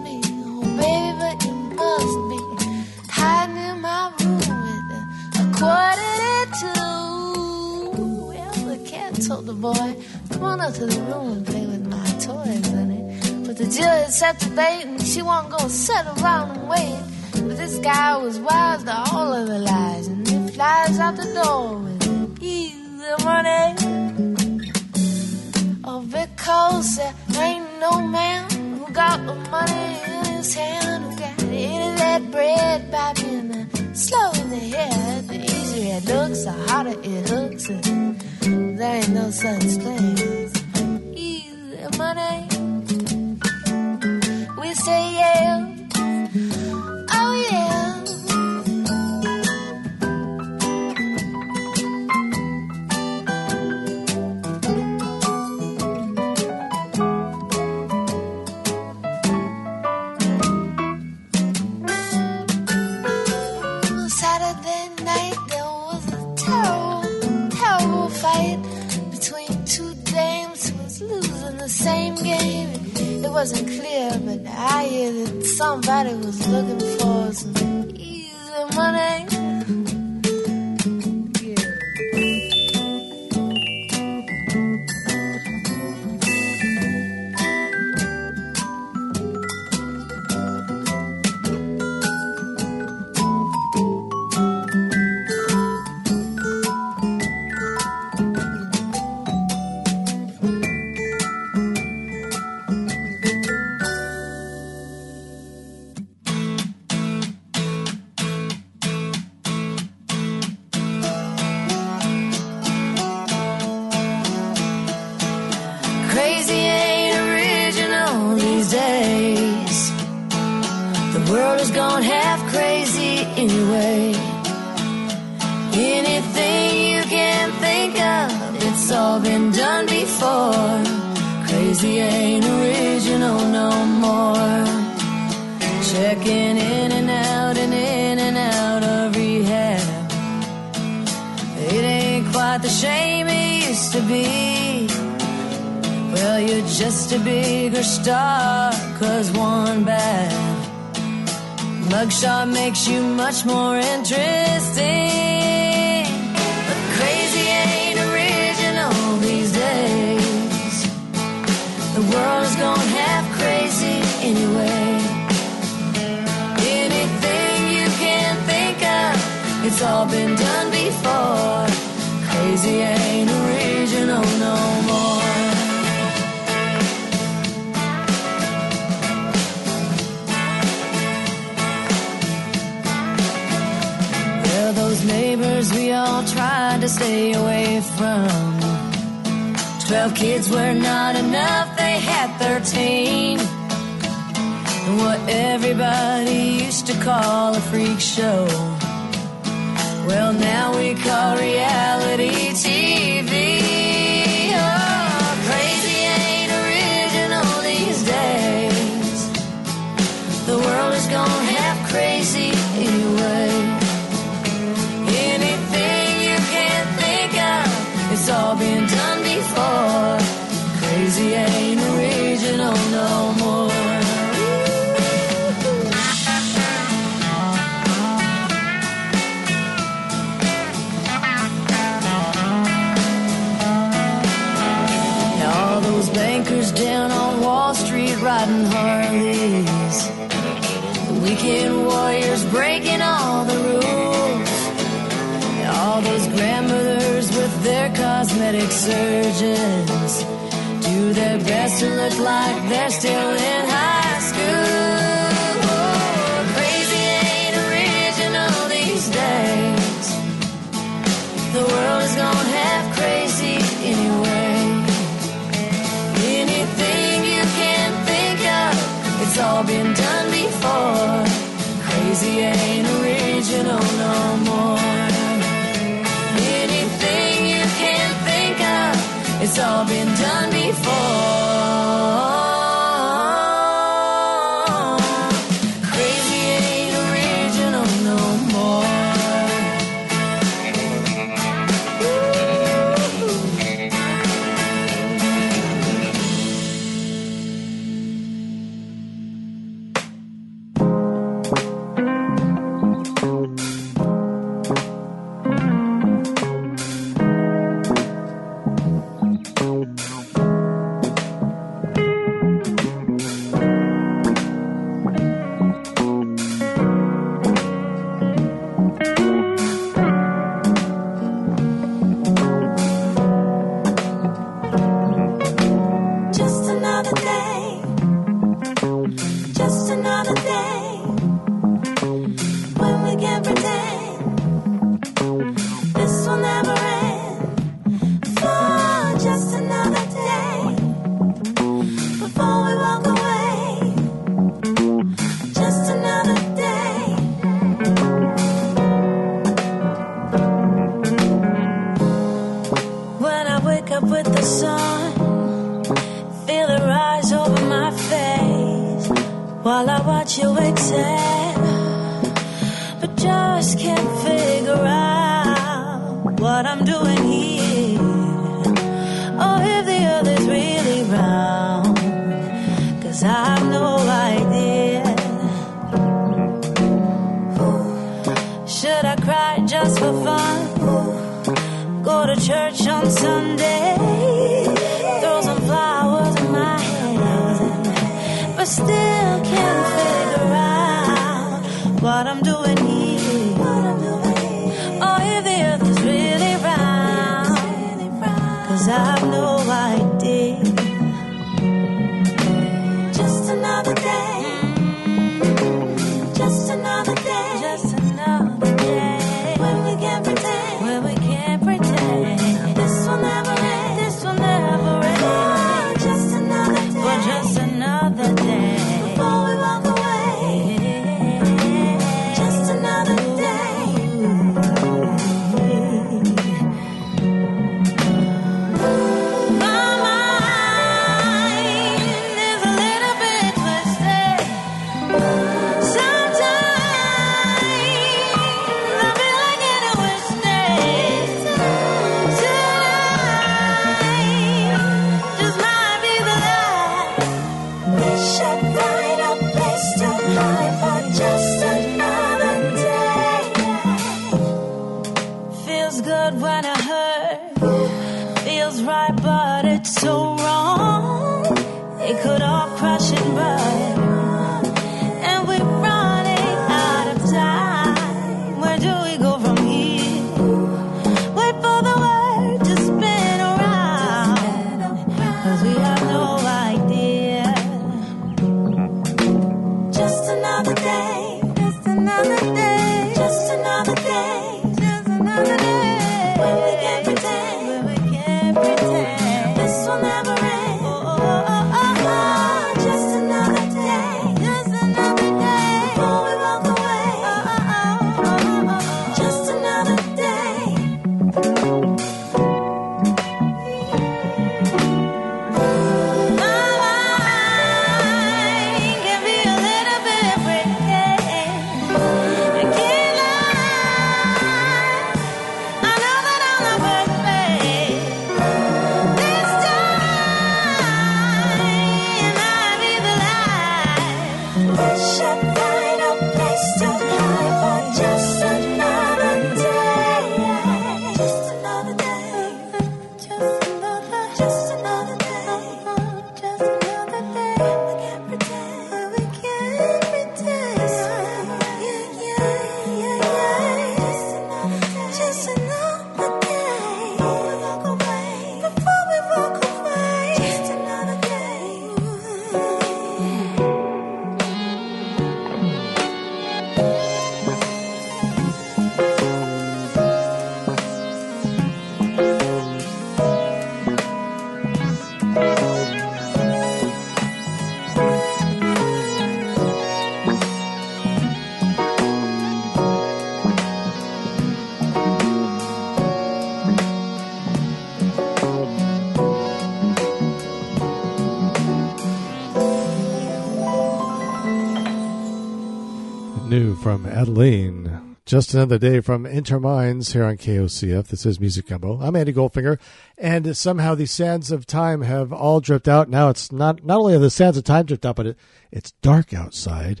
[587.20, 588.16] Adeline.
[588.24, 591.08] Just another day from Interminds here on KOCF.
[591.08, 592.00] This is Music Gumbo.
[592.00, 592.78] I'm Andy Goldfinger,
[593.18, 596.08] and somehow the sands of time have all dripped out.
[596.08, 598.38] Now it's not not only have the sands of time dripped out, but it,
[598.72, 600.00] it's dark outside.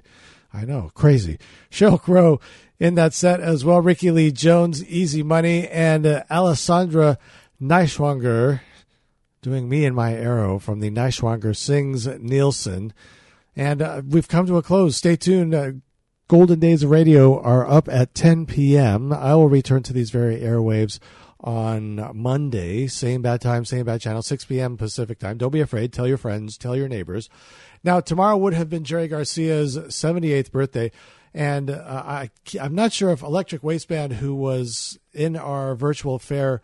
[0.50, 1.38] I know, crazy.
[1.70, 2.40] Sheryl Crow
[2.78, 3.82] in that set as well.
[3.82, 7.18] Rickie Lee Jones, Easy Money, and uh, Alyssandra
[7.60, 8.60] Nighswonger
[9.42, 12.94] doing Me and My Arrow from the Nighswonger Sings Nilsson.
[13.54, 14.96] And uh, we've come to a close.
[14.96, 15.54] Stay tuned.
[15.54, 15.72] Uh,
[16.30, 19.12] Golden Days of Radio are up at 10 p.m.
[19.12, 21.00] I will return to these very airwaves
[21.40, 24.76] on Monday, same bad time, same bad channel, 6 p.m.
[24.76, 25.38] Pacific time.
[25.38, 25.92] Don't be afraid.
[25.92, 27.28] Tell your friends, tell your neighbors.
[27.82, 30.92] Now, tomorrow would have been Jerry Garcia's 78th birthday.
[31.34, 36.62] And uh, I, I'm not sure if Electric Waistband, who was in our virtual fair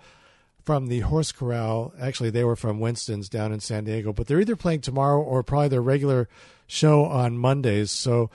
[0.65, 4.41] from the Horse Corral, actually, they were from Winston's down in San Diego, but they're
[4.41, 6.29] either playing tomorrow or probably their regular
[6.69, 7.91] show on Mondays.
[7.91, 8.31] So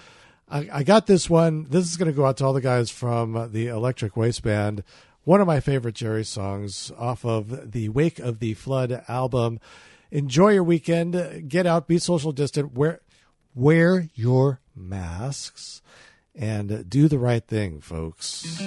[0.52, 1.66] I, I got this one.
[1.70, 4.84] This is going to go out to all the guys from the Electric Waistband.
[5.24, 9.60] One of my favorite Jerry songs off of the Wake of the Flood album.
[10.12, 11.48] Enjoy your weekend.
[11.48, 11.88] Get out.
[11.88, 12.74] Be social distant.
[12.74, 13.00] Wear
[13.56, 15.82] wear your masks
[16.36, 18.62] and do the right thing, folks.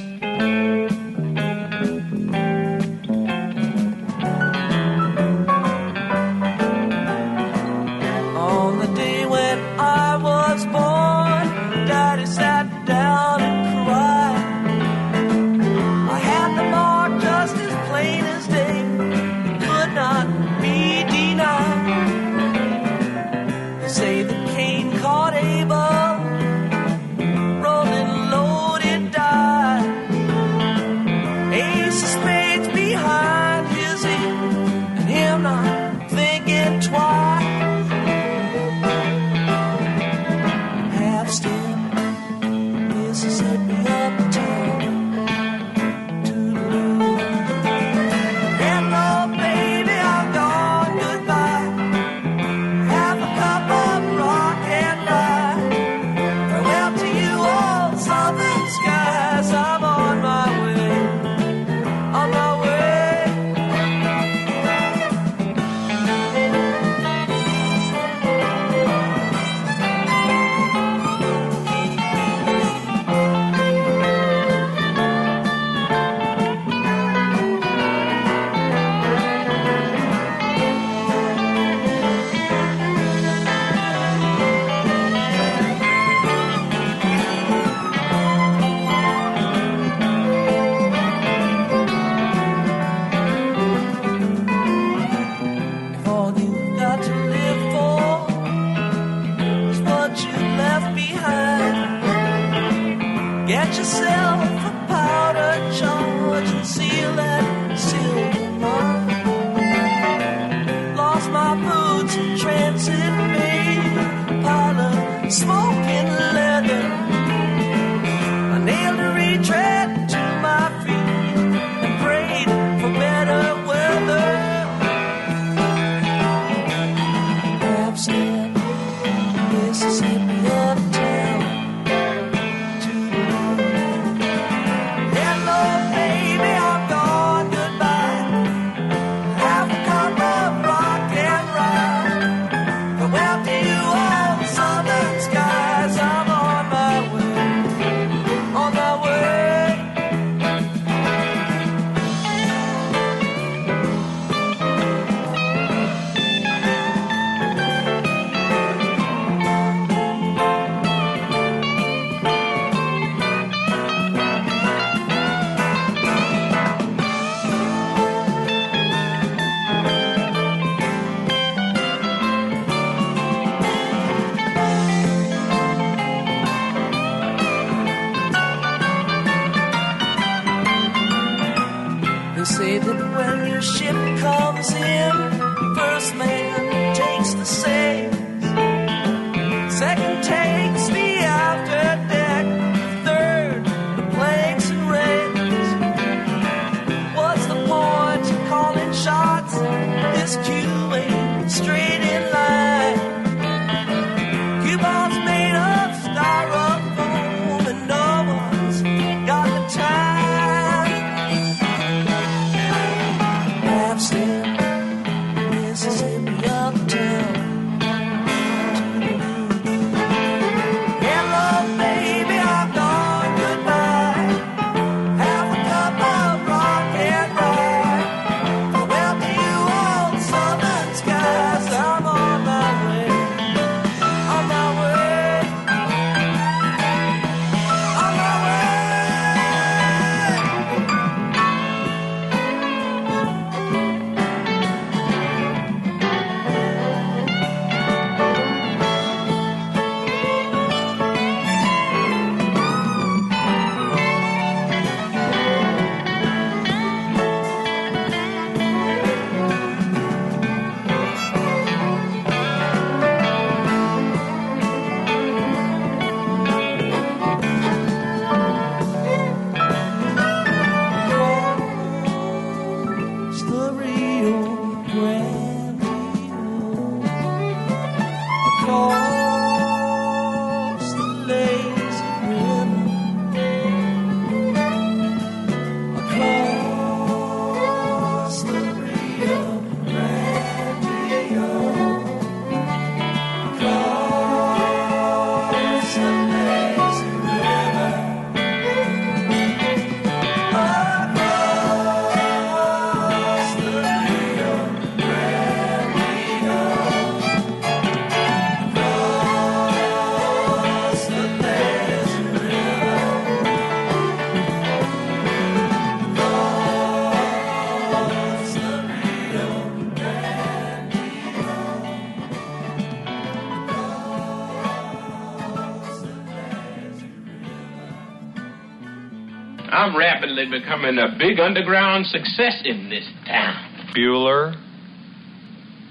[330.44, 333.92] I'm becoming a big underground success in this town.
[333.96, 334.54] Bueller.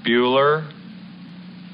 [0.05, 0.71] Bueller.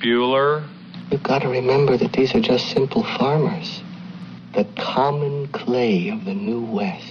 [0.02, 0.66] Bueller.
[1.12, 3.82] You've got to remember that these are just simple farmers.
[4.56, 7.09] The common clay of the New West.